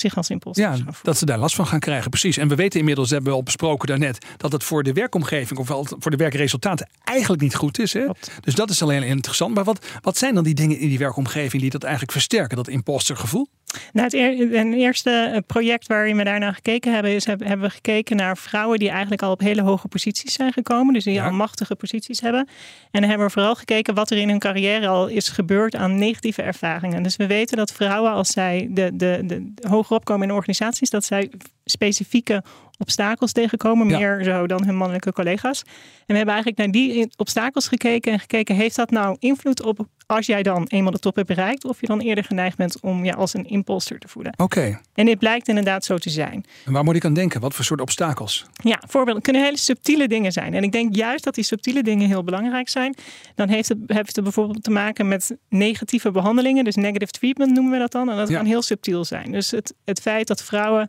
zich 0.00 0.16
als 0.16 0.28
Ja, 0.56 0.76
dat 1.02 1.18
ze 1.18 1.26
daar 1.26 1.38
last 1.38 1.54
van 1.54 1.66
gaan 1.66 1.78
krijgen, 1.78 2.10
precies. 2.10 2.36
En 2.36 2.48
we 2.48 2.54
weten 2.54 2.78
inmiddels, 2.78 3.10
hebben 3.10 3.30
we 3.30 3.36
al 3.36 3.42
besproken 3.42 3.88
daarnet, 3.88 4.26
dat 4.36 4.52
het 4.52 4.64
voor 4.64 4.82
de 4.82 4.92
werkomgeving 4.92 5.58
of 5.58 5.66
voor 5.98 6.10
de 6.10 6.16
werkresultaten 6.16 6.88
eigenlijk 7.04 7.42
niet 7.42 7.54
goed 7.54 7.78
is. 7.78 7.92
Hè? 7.92 8.06
Dus 8.40 8.54
dat 8.54 8.70
is 8.70 8.82
alleen 8.82 9.02
interessant. 9.02 9.54
Maar 9.54 9.64
wat, 9.64 9.86
wat 10.00 10.16
zijn 10.16 10.34
dan 10.34 10.44
die 10.44 10.54
dingen 10.54 10.78
in 10.78 10.88
die 10.88 10.98
werkomgeving 10.98 11.62
die 11.62 11.70
dat 11.70 11.82
eigenlijk 11.82 12.12
versterken, 12.12 12.56
dat 12.56 12.68
impostergevoel? 12.68 13.48
Nou, 13.92 14.04
het 14.04 14.14
een 14.54 14.72
eerste 14.74 15.10
eh, 15.10 15.38
project 15.46 15.86
waarin 15.86 16.16
we 16.16 16.24
daarna 16.24 16.52
gekeken 16.52 16.92
hebben, 16.92 17.12
is 17.14 17.24
heb- 17.24 17.40
hebben 17.44 17.66
we 17.66 17.72
gekeken 17.74 18.16
naar 18.16 18.36
vrouwen 18.36 18.78
die 18.78 18.88
eigenlijk 18.90 19.22
al 19.22 19.30
op 19.30 19.40
hele 19.40 19.62
hoge 19.62 19.88
posities 19.88 20.32
zijn 20.32 20.52
gekomen. 20.52 20.94
Dus 20.94 21.04
die 21.04 21.12
Ja. 21.14 21.24
al 21.24 21.32
machtige 21.32 21.76
posities 21.76 22.20
hebben. 22.20 22.48
En 22.90 23.00
dan 23.00 23.08
hebben 23.08 23.26
we 23.26 23.32
vooral 23.32 23.54
gekeken 23.54 23.94
wat 23.94 24.10
er 24.10 24.16
in 24.18 24.28
hun 24.28 24.38
carrière 24.38 24.86
al 24.88 25.06
is 25.08 25.28
gebeurd 25.28 25.74
aan 25.74 25.98
negatieve 25.98 26.42
ervaringen. 26.42 27.02
Dus 27.02 27.16
we 27.16 27.26
weten 27.26 27.56
dat 27.56 27.72
vrouwen, 27.72 28.12
als 28.12 28.28
zij 28.28 28.68
de, 28.70 28.90
de, 28.94 29.20
de, 29.24 29.52
hoger 29.68 29.96
opkomen 29.96 30.28
in 30.28 30.34
organisaties, 30.34 30.90
dat 30.90 31.04
zij 31.04 31.30
specifieke 31.70 32.42
obstakels 32.78 33.32
tegenkomen, 33.32 33.88
Ja. 33.88 33.98
meer 33.98 34.24
zo 34.24 34.46
dan 34.46 34.64
hun 34.64 34.76
mannelijke 34.76 35.12
collega's. 35.12 35.62
En 35.62 35.66
we 36.06 36.14
hebben 36.16 36.34
eigenlijk 36.34 36.58
naar 36.58 36.70
die 36.70 37.08
obstakels 37.16 37.68
gekeken 37.68 38.12
en 38.12 38.18
gekeken, 38.20 38.54
heeft 38.54 38.76
dat 38.76 38.90
nou 38.90 39.16
invloed 39.18 39.62
op 39.62 39.86
als 40.06 40.26
jij 40.26 40.42
dan 40.42 40.64
eenmaal 40.68 40.92
de 40.92 40.98
top 40.98 41.16
hebt 41.16 41.28
bereikt, 41.28 41.64
of 41.64 41.80
je 41.80 41.86
dan 41.86 42.00
eerder 42.00 42.24
geneigd 42.24 42.56
bent 42.56 42.80
om 42.80 43.04
je 43.04 43.14
als 43.14 43.34
een 43.34 43.46
imposter 43.46 43.98
te 43.98 44.08
voelen. 44.08 44.32
Oké, 44.36 44.80
En 44.94 45.06
dit 45.06 45.18
blijkt 45.18 45.48
inderdaad 45.48 45.84
zo 45.84 45.98
te 45.98 46.10
zijn. 46.10 46.44
en 46.64 46.72
waar 46.72 46.84
moet 46.84 46.96
ik 46.96 47.04
aan 47.04 47.14
denken? 47.14 47.40
Wat 47.40 47.54
voor 47.54 47.64
soort 47.64 47.80
obstakels? 47.80 48.46
Ja, 48.62 48.82
voorbeelden 48.88 49.22
kunnen 49.22 49.42
hele 49.42 49.56
subtiele 49.58 50.08
dingen 50.08 50.32
zijn. 50.32 50.54
En 50.54 50.62
ik 50.62 50.72
denk 50.72 50.94
juist 50.96 51.24
dat 51.24 51.34
die 51.34 51.44
subtiele 51.44 51.82
dingen 51.82 52.08
heel 52.08 52.24
belangrijk 52.24 52.68
zijn. 52.68 52.94
Dan 53.34 53.48
heeft 53.48 53.68
het, 53.68 53.78
heeft 53.86 54.14
het 54.14 54.24
bijvoorbeeld 54.24 54.62
te 54.62 54.70
maken 54.70 55.08
met 55.08 55.36
negatieve 55.48 56.10
behandelingen. 56.10 56.64
Dus 56.64 56.74
negative 56.76 57.10
treatment 57.12 57.52
noemen 57.52 57.72
we 57.72 57.78
dat 57.78 57.92
dan. 57.92 58.10
En 58.10 58.16
dat 58.16 58.28
Ja. 58.28 58.36
kan 58.36 58.46
heel 58.46 58.62
subtiel 58.62 59.04
zijn. 59.04 59.32
Dus 59.32 59.50
het, 59.50 59.74
het 59.84 60.00
feit 60.00 60.26
dat 60.26 60.42
vrouwen 60.42 60.88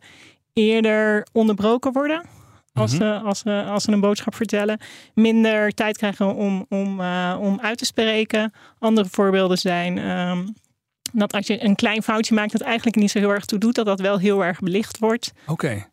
eerder 0.54 1.28
onderbroken 1.32 1.92
worden. 1.92 2.26
Als, 2.74 2.92
Mhm. 2.94 3.02
ze, 3.02 3.20
als, 3.20 3.40
ze, 3.40 3.64
als 3.64 3.84
ze 3.84 3.92
een 3.92 4.00
boodschap 4.00 4.36
vertellen. 4.36 4.80
Minder 5.14 5.72
tijd 5.72 5.98
krijgen 5.98 6.36
om, 6.36 6.66
om, 6.70 7.00
eh, 7.02 7.38
om 7.40 7.60
uit 7.62 7.78
te 7.78 7.86
spreken. 7.86 8.54
Andere 8.80 9.08
voorbeelden 9.12 9.58
zijn 9.58 9.98
ehm, 9.98 10.48
dat 11.14 11.34
als 11.34 11.48
je 11.48 11.64
een 11.64 11.76
klein 11.76 12.04
foutje 12.04 12.34
maakt 12.36 12.52
dat 12.52 12.62
eigenlijk 12.62 12.96
niet 12.96 13.12
zo 13.12 13.20
heel 13.20 13.30
erg 13.34 13.46
toe 13.46 13.60
doet. 13.60 13.76
Dat 13.76 13.86
dat 13.86 14.00
wel 14.00 14.18
heel 14.18 14.44
erg 14.44 14.60
belicht 14.60 14.98
wordt. 15.00 15.32
Oké, 15.48 15.86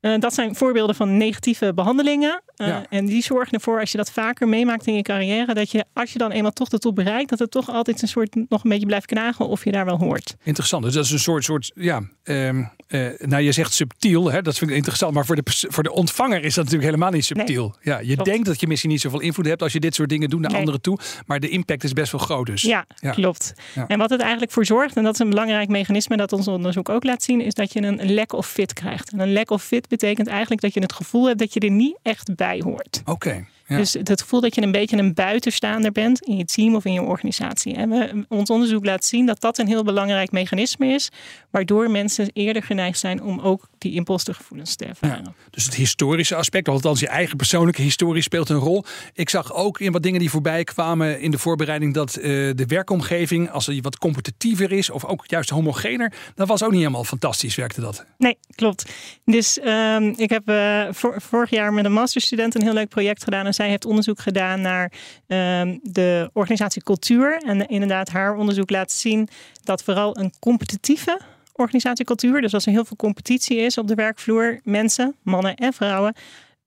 Eh, 0.00 0.18
dat 0.18 0.34
zijn 0.34 0.54
voorbeelden 0.54 0.94
van 0.94 1.16
negatieve 1.16 1.74
behandelingen. 1.74 2.42
Eh, 2.56 2.66
Ja. 2.66 2.84
En 2.90 3.06
die 3.06 3.22
zorgen 3.22 3.52
ervoor, 3.52 3.80
als 3.80 3.90
je 3.92 3.96
dat 3.98 4.10
vaker 4.10 4.48
meemaakt 4.48 4.86
in 4.86 4.94
je 4.94 5.02
carrière, 5.02 5.54
dat 5.54 5.70
je, 5.70 5.84
als 5.92 6.12
je 6.12 6.18
dan 6.18 6.30
eenmaal 6.30 6.50
toch 6.52 6.68
de 6.68 6.78
top 6.78 6.94
bereikt, 6.94 7.30
dat 7.30 7.38
het 7.38 7.50
toch 7.50 7.70
altijd 7.70 8.02
een 8.02 8.08
soort 8.08 8.34
nog 8.48 8.64
een 8.64 8.70
beetje 8.70 8.86
blijft 8.86 9.06
knagen 9.06 9.48
of 9.48 9.64
je 9.64 9.72
daar 9.72 9.84
wel 9.84 9.98
hoort. 9.98 10.34
interessant. 10.42 10.82
Dus 10.84 10.94
dat 10.94 11.04
is 11.04 11.10
een 11.10 11.18
soort, 11.18 11.44
soort 11.44 11.70
ja, 11.74 12.02
ehm, 12.22 12.64
eh, 12.88 13.06
nou 13.18 13.42
je 13.42 13.52
zegt 13.52 13.72
subtiel, 13.72 14.30
hè? 14.30 14.42
dat 14.42 14.58
vind 14.58 14.70
ik 14.70 14.76
interessant. 14.76 15.14
Maar 15.14 15.26
voor 15.26 15.36
de, 15.36 15.42
voor 15.68 15.82
de 15.82 15.92
ontvanger 15.92 16.44
is 16.44 16.54
dat 16.54 16.64
natuurlijk 16.64 16.90
helemaal 16.90 17.10
niet 17.12 17.24
subtiel. 17.24 17.74
Ja, 17.82 17.98
je 17.98 18.14
Klopt. 18.14 18.28
denkt 18.30 18.46
dat 18.46 18.60
je 18.60 18.66
misschien 18.66 18.90
niet 18.90 19.00
zoveel 19.00 19.20
invloed 19.20 19.46
hebt 19.46 19.62
als 19.62 19.72
je 19.72 19.80
dit 19.80 19.94
soort 19.94 20.08
dingen 20.08 20.30
doet 20.30 20.40
naar 20.40 20.50
Nee. 20.50 20.58
anderen 20.60 20.80
toe. 20.80 20.98
Maar 21.26 21.40
de 21.40 21.48
impact 21.48 21.84
is 21.84 21.92
best 21.92 22.12
wel 22.12 22.20
groot 22.20 22.46
dus. 22.46 22.62
Ja, 22.62 22.86
Ja. 23.00 23.10
klopt. 23.10 23.52
Ja. 23.74 23.86
En 23.86 23.98
wat 23.98 24.10
het 24.10 24.20
eigenlijk 24.20 24.52
voor 24.52 24.64
zorgt, 24.66 24.96
en 24.96 25.04
dat 25.04 25.12
is 25.14 25.18
een 25.20 25.28
belangrijk 25.30 25.68
mechanisme 25.68 26.16
dat 26.16 26.32
ons 26.32 26.48
onderzoek 26.48 26.88
ook 26.88 27.04
laat 27.04 27.22
zien, 27.22 27.40
is 27.40 27.54
dat 27.54 27.72
je 27.72 27.82
een 27.82 28.14
lack 28.14 28.32
of 28.32 28.46
fit 28.46 28.72
krijgt. 28.72 29.12
En 29.12 29.18
een 29.20 29.32
lack 29.32 29.50
of 29.50 29.62
fit 29.62 29.88
betekent 29.98 30.28
eigenlijk 30.28 30.60
dat 30.60 30.74
je 30.74 30.80
het 30.80 30.92
gevoel 30.92 31.26
hebt 31.26 31.38
dat 31.38 31.54
je 31.54 31.60
er 31.60 31.70
niet 31.70 31.98
echt 32.02 32.34
bij 32.34 32.60
hoort. 32.64 33.02
Oké, 33.04 33.46
ja. 33.66 33.76
Dus 33.76 33.92
het 33.92 34.20
gevoel 34.20 34.40
dat 34.40 34.54
je 34.54 34.62
een 34.62 34.72
beetje 34.72 34.96
een 34.96 35.14
buitenstaander 35.14 35.92
bent 35.92 36.22
in 36.22 36.36
je 36.36 36.44
team 36.44 36.74
of 36.74 36.84
in 36.84 36.92
je 36.92 37.02
organisatie. 37.02 37.74
En 37.74 37.88
we, 37.90 38.24
ons 38.28 38.50
onderzoek 38.50 38.84
laat 38.84 39.04
zien 39.04 39.26
dat 39.26 39.40
dat 39.40 39.58
een 39.58 39.66
heel 39.66 39.84
belangrijk 39.84 40.30
mechanisme 40.30 40.86
is, 40.86 41.08
waardoor 41.50 41.90
mensen 41.90 42.30
eerder 42.32 42.62
geneigd 42.62 42.98
zijn 42.98 43.22
om 43.22 43.40
ook 43.40 43.68
die 43.78 43.92
impostergevoelens 43.92 44.76
te 44.76 44.84
ervaren. 44.84 45.34
Dus 45.50 45.64
het 45.64 45.74
historische 45.74 46.34
aspect, 46.34 46.68
althans 46.68 47.00
je 47.00 47.08
eigen 47.08 47.36
persoonlijke 47.36 47.82
historie 47.82 48.22
speelt 48.22 48.48
een 48.48 48.56
rol. 48.56 48.84
Ik 49.14 49.30
zag 49.30 49.54
ook 49.54 49.80
in 49.80 49.92
wat 49.92 50.02
dingen 50.02 50.20
die 50.20 50.30
voorbij 50.30 50.64
kwamen 50.64 51.20
in 51.20 51.30
de 51.30 51.38
voorbereiding 51.38 51.94
dat 51.94 52.14
eh, 52.16 52.22
de 52.54 52.64
werkomgeving, 52.66 53.50
als 53.50 53.66
die 53.66 53.82
wat 53.82 53.98
competitiever 53.98 54.72
is 54.72 54.90
of 54.90 55.04
ook 55.04 55.24
juist 55.26 55.50
homogener, 55.50 56.12
dat 56.34 56.48
was 56.48 56.62
ook 56.62 56.70
niet 56.70 56.80
helemaal 56.80 57.04
fantastisch, 57.04 57.54
werkte 57.54 57.80
dat. 57.80 58.04
Nee, 58.18 58.38
klopt. 58.54 58.92
Dus 59.24 59.58
ehm, 59.58 60.12
ik 60.16 60.30
heb 60.30 60.48
eh, 60.48 60.86
vor- 60.90 61.20
vorig 61.20 61.50
jaar 61.50 61.72
met 61.72 61.84
een 61.84 61.92
masterstudent 61.92 62.54
een 62.54 62.62
heel 62.62 62.72
leuk 62.72 62.88
project 62.88 63.24
gedaan. 63.24 63.46
Zij 63.56 63.68
heeft 63.68 63.84
onderzoek 63.84 64.20
gedaan 64.20 64.60
naar 64.60 64.92
ehm, 65.26 65.78
de 65.82 66.30
organisatiecultuur. 66.32 67.42
En 67.46 67.68
inderdaad, 67.68 68.08
haar 68.08 68.36
onderzoek 68.36 68.70
laat 68.70 68.92
zien 68.92 69.28
dat 69.64 69.82
vooral 69.82 70.18
een 70.18 70.32
competitieve 70.38 71.20
organisatiecultuur, 71.52 72.40
dus 72.40 72.54
als 72.54 72.66
er 72.66 72.72
heel 72.72 72.84
veel 72.84 72.96
competitie 72.96 73.56
is 73.56 73.78
op 73.78 73.88
de 73.88 73.94
werkvloer, 73.94 74.60
mensen, 74.64 75.14
mannen 75.22 75.54
en 75.54 75.72
vrouwen, 75.72 76.14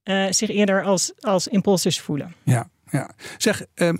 eh, 0.03 0.25
zich 0.29 0.49
eerder 0.49 0.83
als, 0.83 1.11
als 1.19 1.47
impulsors 1.47 1.99
voelen. 1.99 2.35
Ja, 2.43 2.69
ja. 2.91 3.11
Zeg, 3.37 3.65
ehm, 3.73 3.95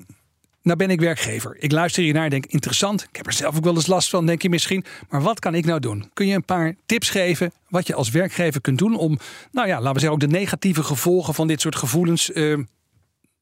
Nou 0.62 0.78
ben 0.78 0.90
ik 0.90 1.00
werkgever. 1.00 1.56
Ik 1.60 1.72
luister 1.72 2.04
hiernaar 2.04 2.24
en 2.24 2.30
denk 2.30 2.46
interessant. 2.46 3.04
Ik 3.04 3.16
heb 3.16 3.26
er 3.26 3.34
zelf 3.34 3.58
ook 3.58 3.64
wel 3.64 3.76
eens 3.76 3.88
last 3.88 4.10
van, 4.10 4.26
denk 4.26 4.42
je 4.42 4.50
misschien. 4.50 4.86
Maar 5.10 5.22
wat 5.22 5.40
kan 5.40 5.56
ik 5.56 5.66
nou 5.66 5.80
doen? 5.80 6.10
Kun 6.14 6.28
je 6.28 6.36
een 6.36 6.46
paar 6.46 6.76
tips 6.86 7.10
geven 7.10 7.52
wat 7.70 7.88
je 7.88 7.94
als 7.94 8.10
werkgever 8.10 8.62
kunt 8.62 8.78
doen 8.78 8.98
om, 8.98 9.20
nou 9.52 9.68
ja, 9.68 9.78
laten 9.78 9.94
we 9.94 10.00
zeggen, 10.00 10.12
ook 10.12 10.32
de 10.32 10.38
negatieve 10.38 10.84
gevolgen 10.84 11.34
van 11.34 11.48
dit 11.48 11.62
soort 11.62 11.76
gevoelens 11.76 12.30
uh, 12.30 12.58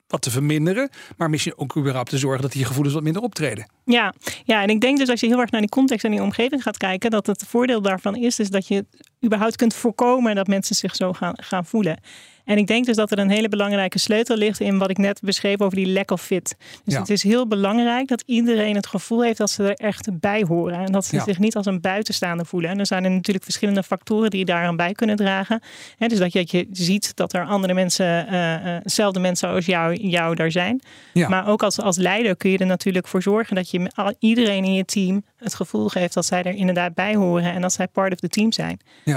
wat 0.07 0.21
te 0.21 0.31
verminderen. 0.31 0.89
Maar 1.17 1.29
misschien 1.29 1.57
ook 1.57 1.77
überhaupt 1.77 2.09
te 2.09 2.17
zorgen 2.17 2.41
dat 2.41 2.51
die 2.51 2.65
gevoelens 2.65 2.95
wat 2.95 3.03
minder 3.03 3.21
optreden. 3.21 3.67
Ja, 3.85 4.13
ja, 4.45 4.61
en 4.61 4.69
ik 4.69 4.81
denk 4.81 4.97
dus 4.97 5.09
als 5.09 5.19
je 5.19 5.27
heel 5.27 5.39
erg 5.39 5.51
naar 5.51 5.61
die 5.61 5.69
context 5.69 6.05
en 6.05 6.11
die 6.11 6.21
omgeving 6.21 6.63
gaat 6.63 6.77
kijken, 6.77 7.11
dat 7.11 7.27
het 7.27 7.43
voordeel 7.47 7.81
daarvan 7.81 8.15
is, 8.15 8.39
is 8.39 8.49
dat 8.49 8.67
je 8.67 8.85
überhaupt 9.25 9.55
kunt 9.55 9.73
voorkomen 9.73 10.35
dat 10.35 10.47
mensen 10.47 10.75
zich 10.75 10.95
zo 10.95 11.13
gaan, 11.13 11.33
gaan 11.35 11.65
voelen. 11.65 11.99
En 12.47 12.57
ik 12.57 12.67
denk 12.67 12.85
dus 12.85 12.95
dat 12.95 13.11
er 13.11 13.19
een 13.19 13.29
hele 13.29 13.49
belangrijke 13.49 13.99
sleutel 13.99 14.35
ligt 14.35 14.59
in 14.59 14.77
wat 14.77 14.89
ik 14.89 14.97
net 14.97 15.19
beschreef 15.21 15.61
over 15.61 15.77
die 15.77 15.91
lack 15.91 16.11
of 16.11 16.21
fit. 16.21 16.55
Dus 16.83 16.95
het 16.95 17.09
is 17.09 17.23
heel 17.23 17.47
belangrijk 17.47 18.07
dat 18.07 18.23
iedereen 18.25 18.75
het 18.75 18.87
gevoel 18.87 19.23
heeft 19.23 19.37
dat 19.37 19.49
ze 19.49 19.63
er 19.63 19.73
echt 19.73 20.19
bij 20.19 20.43
horen. 20.47 20.79
En 20.79 20.91
dat 20.91 21.05
ze 21.05 21.19
zich 21.19 21.39
niet 21.39 21.55
als 21.55 21.65
een 21.65 21.81
buitenstaander 21.81 22.45
voelen. 22.45 22.69
En 22.69 22.79
er 22.79 22.85
zijn 22.85 23.03
er 23.03 23.11
natuurlijk 23.11 23.43
verschillende 23.43 23.83
factoren 23.83 24.29
die 24.29 24.45
daar 24.45 24.65
aan 24.65 24.75
bij 24.75 24.91
kunnen 24.91 25.15
dragen. 25.15 25.61
dus 25.97 26.19
dat 26.19 26.33
je, 26.33 26.67
ziet 26.71 27.15
dat 27.15 27.33
er 27.33 27.45
andere 27.45 27.73
mensen, 27.73 28.33
uh, 28.33 28.77
dezelfde 28.83 29.19
mensen 29.19 29.49
als 29.49 29.65
jou, 29.65 29.93
jou 29.93 30.35
daar 30.35 30.51
zijn. 30.51 30.81
Maar 31.13 31.47
ook 31.47 31.63
als, 31.63 31.79
als 31.79 31.97
leider 31.97 32.37
kun 32.37 32.49
je 32.49 32.57
er 32.57 32.65
natuurlijk 32.65 33.07
voor 33.07 33.21
zorgen 33.21 33.55
dat 33.55 33.71
je 33.71 34.15
iedereen 34.19 34.63
in 34.63 34.73
je 34.73 34.85
team 34.85 35.23
het 35.37 35.55
gevoel 35.55 35.87
geeft 35.87 36.13
dat 36.13 36.25
zij 36.25 36.43
er 36.43 36.55
inderdaad 36.55 36.93
bij 36.93 37.15
horen 37.15 37.53
en 37.53 37.61
dat 37.61 37.73
zij 37.73 37.87
part 37.87 38.11
of 38.13 38.19
the 38.19 38.27
team 38.27 38.51
zijn. 38.51 38.79
Ja. 39.03 39.16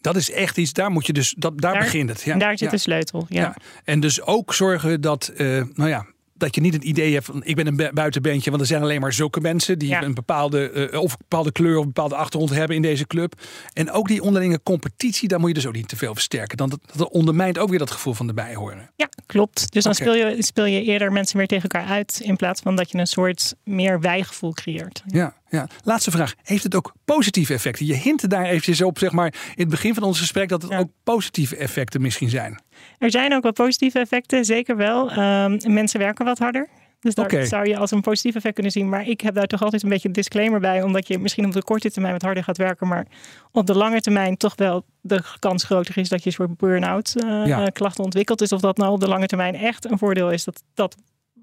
Dat 0.00 0.16
is 0.16 0.30
echt 0.30 0.56
iets, 0.56 0.72
daar 0.72 0.90
moet 0.90 1.06
je 1.06 1.12
dus, 1.12 1.34
dat, 1.38 1.60
daar, 1.60 1.78
begint 1.78 2.08
het. 2.08 2.22
Ja. 2.22 2.36
Daar 2.36 2.58
zit 2.58 2.70
de 2.70 2.78
sleutel. 2.78 3.26
Ja. 3.28 3.40
ja. 3.40 3.56
En 3.84 4.00
dus 4.00 4.22
ook 4.22 4.54
zorgen 4.54 5.00
dat, 5.00 5.32
uh, 5.36 5.62
nou 5.74 5.88
ja, 5.88 6.06
dat 6.40 6.54
je 6.54 6.60
niet 6.60 6.74
het 6.74 6.84
idee 6.84 7.12
hebt 7.12 7.24
van 7.24 7.44
ik 7.44 7.56
ben 7.56 7.66
een 7.66 7.90
buitenbeentje, 7.94 8.50
want 8.50 8.62
er 8.62 8.68
zijn 8.68 8.82
alleen 8.82 9.00
maar 9.00 9.12
zulke 9.12 9.40
mensen 9.40 9.78
die 9.78 9.96
een 9.96 10.14
bepaalde 10.14 10.88
uh, 10.92 11.00
of 11.00 11.16
bepaalde 11.16 11.52
kleur 11.52 11.76
of 11.76 11.80
een 11.80 11.92
bepaalde 11.92 12.14
achtergrond 12.14 12.50
hebben 12.50 12.76
in 12.76 12.82
deze 12.82 13.06
club. 13.06 13.40
En 13.72 13.90
ook 13.90 14.08
die 14.08 14.22
onderlinge 14.22 14.62
competitie, 14.62 15.28
daar 15.28 15.38
moet 15.40 15.48
je 15.48 15.54
dus 15.54 15.66
ook 15.66 15.74
niet 15.74 15.88
te 15.88 15.96
veel 15.96 16.14
versterken. 16.14 16.56
Dan 16.56 16.68
dat, 16.68 16.80
dat 16.96 17.10
ondermijnt 17.10 17.58
ook 17.58 17.68
weer 17.68 17.78
dat 17.78 17.90
gevoel 17.90 18.14
van 18.14 18.28
erbij 18.28 18.54
horen. 18.54 18.90
Ja, 18.96 19.08
klopt. 19.26 19.72
Dus 19.72 19.84
dan 19.84 19.94
speel, 19.94 20.14
je, 20.14 20.42
speel 20.42 20.64
je 20.64 20.82
eerder 20.82 21.12
mensen 21.12 21.36
weer 21.36 21.46
tegen 21.46 21.68
elkaar 21.68 21.88
uit 21.88 22.20
in 22.24 22.36
plaats 22.36 22.60
van 22.60 22.76
dat 22.76 22.90
je 22.90 22.98
een 22.98 23.06
soort 23.06 23.54
meer 23.64 24.00
wijgevoel 24.00 24.52
creëert. 24.52 25.02
Ja. 25.06 25.38
Ja, 25.50 25.68
laatste 25.84 26.10
vraag. 26.10 26.34
Heeft 26.42 26.62
het 26.64 26.74
ook 26.74 26.92
positieve 27.04 27.52
effecten? 27.52 27.86
Je 27.86 27.94
hintte 27.94 28.28
daar 28.28 28.44
eventjes 28.44 28.82
op, 28.82 28.98
zeg 28.98 29.12
maar, 29.12 29.26
in 29.26 29.60
het 29.62 29.68
begin 29.68 29.94
van 29.94 30.02
ons 30.02 30.18
gesprek, 30.18 30.48
dat 30.48 30.62
het 30.62 30.72
ook 30.72 30.88
positieve 31.04 31.56
effecten 31.56 32.00
misschien 32.00 32.28
zijn. 32.28 32.62
Er 32.98 33.10
zijn 33.10 33.34
ook 33.34 33.42
wel 33.42 33.52
positieve 33.52 33.98
effecten, 33.98 34.44
zeker 34.44 34.76
wel. 34.76 35.18
Um, 35.18 35.58
mensen 35.66 36.00
werken 36.00 36.24
wat 36.24 36.38
harder. 36.38 36.68
Dus 37.00 37.14
daar 37.14 37.46
zou 37.46 37.68
je 37.68 37.76
als 37.76 37.90
een 37.90 38.00
positief 38.00 38.34
effect 38.34 38.54
kunnen 38.54 38.72
zien. 38.72 38.88
Maar 38.88 39.08
ik 39.08 39.20
heb 39.20 39.34
daar 39.34 39.46
toch 39.46 39.62
altijd 39.62 39.82
een 39.82 39.88
beetje 39.88 40.08
een 40.08 40.14
disclaimer 40.14 40.60
bij. 40.60 40.82
Omdat 40.82 41.08
je 41.08 41.18
misschien 41.18 41.46
op 41.46 41.52
de 41.52 41.62
korte 41.62 41.90
termijn 41.90 42.12
wat 42.12 42.22
harder 42.22 42.44
gaat 42.44 42.56
werken. 42.56 42.88
Maar 42.88 43.06
op 43.52 43.66
de 43.66 43.74
lange 43.74 44.00
termijn 44.00 44.36
toch 44.36 44.54
wel 44.56 44.84
de 45.00 45.22
kans 45.38 45.64
groter 45.64 45.98
is 45.98 46.08
dat 46.08 46.22
je 46.22 46.26
een 46.26 46.32
soort 46.32 46.56
burn-out 46.56 47.14
uh, 47.16 47.66
klachten 47.72 48.04
ontwikkelt. 48.04 48.38
Dus 48.38 48.52
of 48.52 48.60
dat 48.60 48.76
nou 48.76 48.92
op 48.92 49.00
de 49.00 49.08
lange 49.08 49.26
termijn 49.26 49.54
echt 49.54 49.90
een 49.90 49.98
voordeel 49.98 50.30
is, 50.30 50.44
dat, 50.44 50.62
dat 50.74 50.96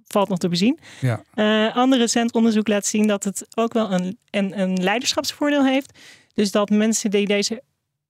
valt 0.08 0.30
nog 0.30 0.38
te 0.38 0.50
bezien. 0.50 0.80
Ja. 1.02 1.21
Uh, 1.36 1.76
ander 1.76 2.00
recent 2.00 2.34
onderzoek 2.34 2.67
laat 2.67 2.86
zien 2.86 3.08
dat 3.08 3.23
het 3.23 3.47
ook 3.56 3.73
wel 3.73 3.91
een, 3.91 4.17
een, 4.30 4.60
een 4.60 4.84
leiderschapsvoordeel 4.84 5.65
heeft. 5.65 6.00
Dus 6.34 6.52
dat 6.52 6.69
mensen 6.69 7.12
die 7.12 7.28
deze 7.28 7.62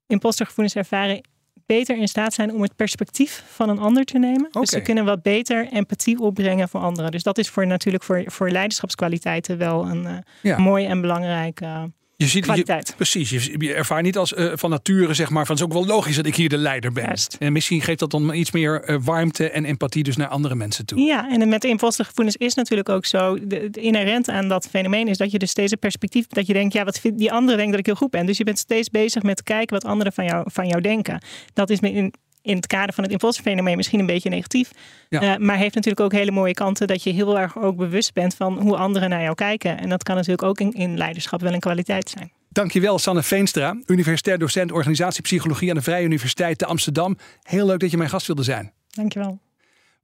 impostergevoelens 0.07 0.75
ervaren 0.75 1.21
beter 1.67 1.97
in 1.97 2.07
staat 2.07 2.33
zijn 2.33 2.53
om 2.53 2.61
het 2.61 2.75
perspectief 2.75 3.43
van 3.47 3.69
een 3.69 3.79
ander 3.79 4.03
te 4.05 4.17
nemen. 4.17 4.47
Dus 4.51 4.69
ze 4.69 4.81
kunnen 4.81 5.05
wat 5.05 5.21
beter 5.21 5.67
empathie 5.71 6.19
opbrengen 6.19 6.69
voor 6.69 6.79
anderen. 6.79 7.11
Dus 7.11 7.23
dat 7.23 7.37
is 7.37 7.49
voor, 7.49 7.67
natuurlijk 7.67 8.03
voor, 8.03 8.23
voor 8.25 8.49
leiderschapskwaliteiten 8.49 9.57
wel 9.57 9.87
een 9.87 10.23
uh, 10.41 10.57
mooi 10.57 10.85
en 10.85 11.01
belangrijk 11.01 11.61
uh, 11.61 11.83
je 12.17 12.27
ziet, 12.27 12.43
kwaliteit. 12.43 12.87
Je, 12.87 12.93
precies, 12.95 13.29
je, 13.29 13.55
je, 13.57 13.73
ervaart 13.73 14.03
niet 14.03 14.17
als 14.17 14.33
uh, 14.33 14.51
van 14.55 14.69
nature, 14.69 15.13
zeg 15.13 15.29
maar, 15.29 15.45
van 15.45 15.55
het 15.55 15.65
is 15.65 15.71
ook 15.71 15.85
wel 15.85 15.95
logisch 15.95 16.15
dat 16.15 16.25
ik 16.25 16.35
hier 16.35 16.49
de 16.49 16.57
leider 16.57 16.91
ben. 16.91 17.17
En 17.39 17.53
misschien 17.53 17.81
geeft 17.81 17.99
dat 17.99 18.11
dan 18.11 18.33
iets 18.33 18.51
meer 18.51 18.89
uh, 18.89 18.97
warmte 19.03 19.49
en 19.49 19.65
empathie 19.65 20.03
dus 20.03 20.15
naar 20.15 20.27
andere 20.27 20.55
mensen 20.55 20.85
toe. 20.85 20.99
Ja, 20.99 21.29
en 21.29 21.49
met 21.49 21.61
de 21.61 21.67
impostergevoelens 21.67 22.35
is 22.35 22.53
natuurlijk 22.53 22.89
ook 22.89 23.05
zo, 23.05 23.37
de, 23.47 23.69
de, 23.69 23.81
inherent 23.81 24.29
aan 24.29 24.47
dat 24.47 24.67
fenomeen 24.69 25.07
is 25.07 25.17
dat 25.17 25.31
je 25.31 25.39
dus 25.39 25.49
steeds 25.49 25.71
een 25.71 25.79
perspectief, 25.79 26.27
dat 26.27 26.47
je 26.47 26.53
denkt, 26.53 26.73
ja, 26.73 26.83
wat 26.83 26.99
vindt 26.99 27.17
die 27.17 27.31
andere 27.31 27.57
denkt 27.57 27.71
dat 27.71 27.79
ik 27.79 27.85
heel 27.85 27.95
goed 27.95 28.11
ben. 28.11 28.25
Dus 28.25 28.37
je 28.37 28.43
bent 28.43 28.59
steeds 28.59 28.89
bezig 28.89 29.23
met 29.23 29.43
kijken 29.43 29.73
wat 29.73 29.85
anderen 29.85 30.13
van 30.13 30.25
jou, 30.25 30.45
van 30.51 30.67
jou 30.67 30.81
denken. 30.81 31.21
Dat 31.53 31.69
is 31.69 31.79
in, 31.79 32.13
in 32.47 32.55
het 32.55 32.67
kader 32.67 32.93
van 32.93 33.03
het 33.03 33.13
imposterfenomeen 33.13 33.77
misschien 33.77 33.99
een 33.99 34.05
beetje 34.05 34.29
negatief. 34.29 34.71
Ja. 35.09 35.21
Uh, 35.21 35.45
maar 35.45 35.57
heeft 35.57 35.75
natuurlijk 35.75 36.01
ook 36.01 36.11
hele 36.11 36.31
mooie 36.31 36.53
kanten 36.53 36.87
dat 36.87 37.03
je 37.03 37.11
heel 37.11 37.39
erg 37.39 37.57
ook 37.57 37.75
bewust 37.75 38.13
bent 38.13 38.35
van 38.35 38.59
hoe 38.59 38.77
anderen 38.77 39.09
naar 39.09 39.21
jou 39.21 39.35
kijken. 39.35 39.77
En 39.79 39.89
dat 39.89 40.03
kan 40.03 40.15
natuurlijk 40.15 40.43
ook 40.43 40.59
in, 40.59 40.71
in 40.71 40.97
leiderschap 40.97 41.41
wel 41.41 41.53
een 41.53 41.59
kwaliteit 41.59 42.09
zijn. 42.09 42.31
Dankjewel, 42.49 42.99
Sanne 42.99 43.23
Veenstra, 43.23 43.77
universitair 43.85 44.37
docent 44.37 44.71
organisatiepsychologie 44.71 45.69
aan 45.69 45.75
de 45.75 45.81
Vrije 45.81 46.05
Universiteit 46.05 46.57
te 46.57 46.65
Amsterdam. 46.65 47.17
Heel 47.41 47.65
leuk 47.65 47.79
dat 47.79 47.91
je 47.91 47.97
mijn 47.97 48.09
gast 48.09 48.27
wilde 48.27 48.43
zijn. 48.43 48.71
Dankjewel. 48.89 49.39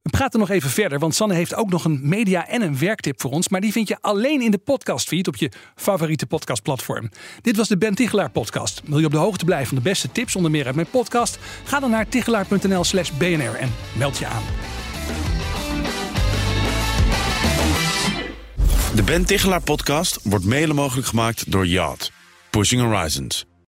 We 0.04 0.10
praten 0.10 0.40
nog 0.40 0.50
even 0.50 0.70
verder, 0.70 0.98
want 0.98 1.14
Sanne 1.14 1.34
heeft 1.34 1.54
ook 1.54 1.70
nog 1.70 1.84
een 1.84 2.00
media- 2.02 2.48
en 2.48 2.62
een 2.62 2.78
werktip 2.78 3.20
voor 3.20 3.30
ons. 3.30 3.48
Maar 3.48 3.60
die 3.60 3.72
vind 3.72 3.88
je 3.88 3.96
alleen 4.00 4.40
in 4.40 4.50
de 4.50 4.58
podcastfeed 4.58 5.28
op 5.28 5.36
je 5.36 5.50
favoriete 5.74 6.26
podcastplatform. 6.26 7.10
Dit 7.40 7.56
was 7.56 7.68
de 7.68 7.76
Ben 7.76 7.94
Tichelaar 7.94 8.30
podcast. 8.30 8.82
Wil 8.84 8.98
je 8.98 9.06
op 9.06 9.12
de 9.12 9.18
hoogte 9.18 9.44
blijven 9.44 9.66
van 9.66 9.76
de 9.76 9.82
beste 9.82 10.12
tips, 10.12 10.36
onder 10.36 10.50
meer 10.50 10.66
uit 10.66 10.74
mijn 10.74 10.90
podcast? 10.90 11.38
Ga 11.64 11.80
dan 11.80 11.90
naar 11.90 12.08
tichelaar.nl 12.08 12.84
slash 12.84 13.10
bnr 13.10 13.54
en 13.54 13.74
meld 13.92 14.18
je 14.18 14.26
aan. 14.26 14.42
De 18.94 19.02
Ben 19.04 19.24
Tichelaar 19.24 19.62
podcast 19.62 20.18
wordt 20.22 20.44
mede 20.44 20.74
mogelijk 20.74 21.06
gemaakt 21.06 21.50
door 21.52 21.66
Yacht. 21.66 22.12
Pushing 22.50 22.82
Horizons. 22.82 23.46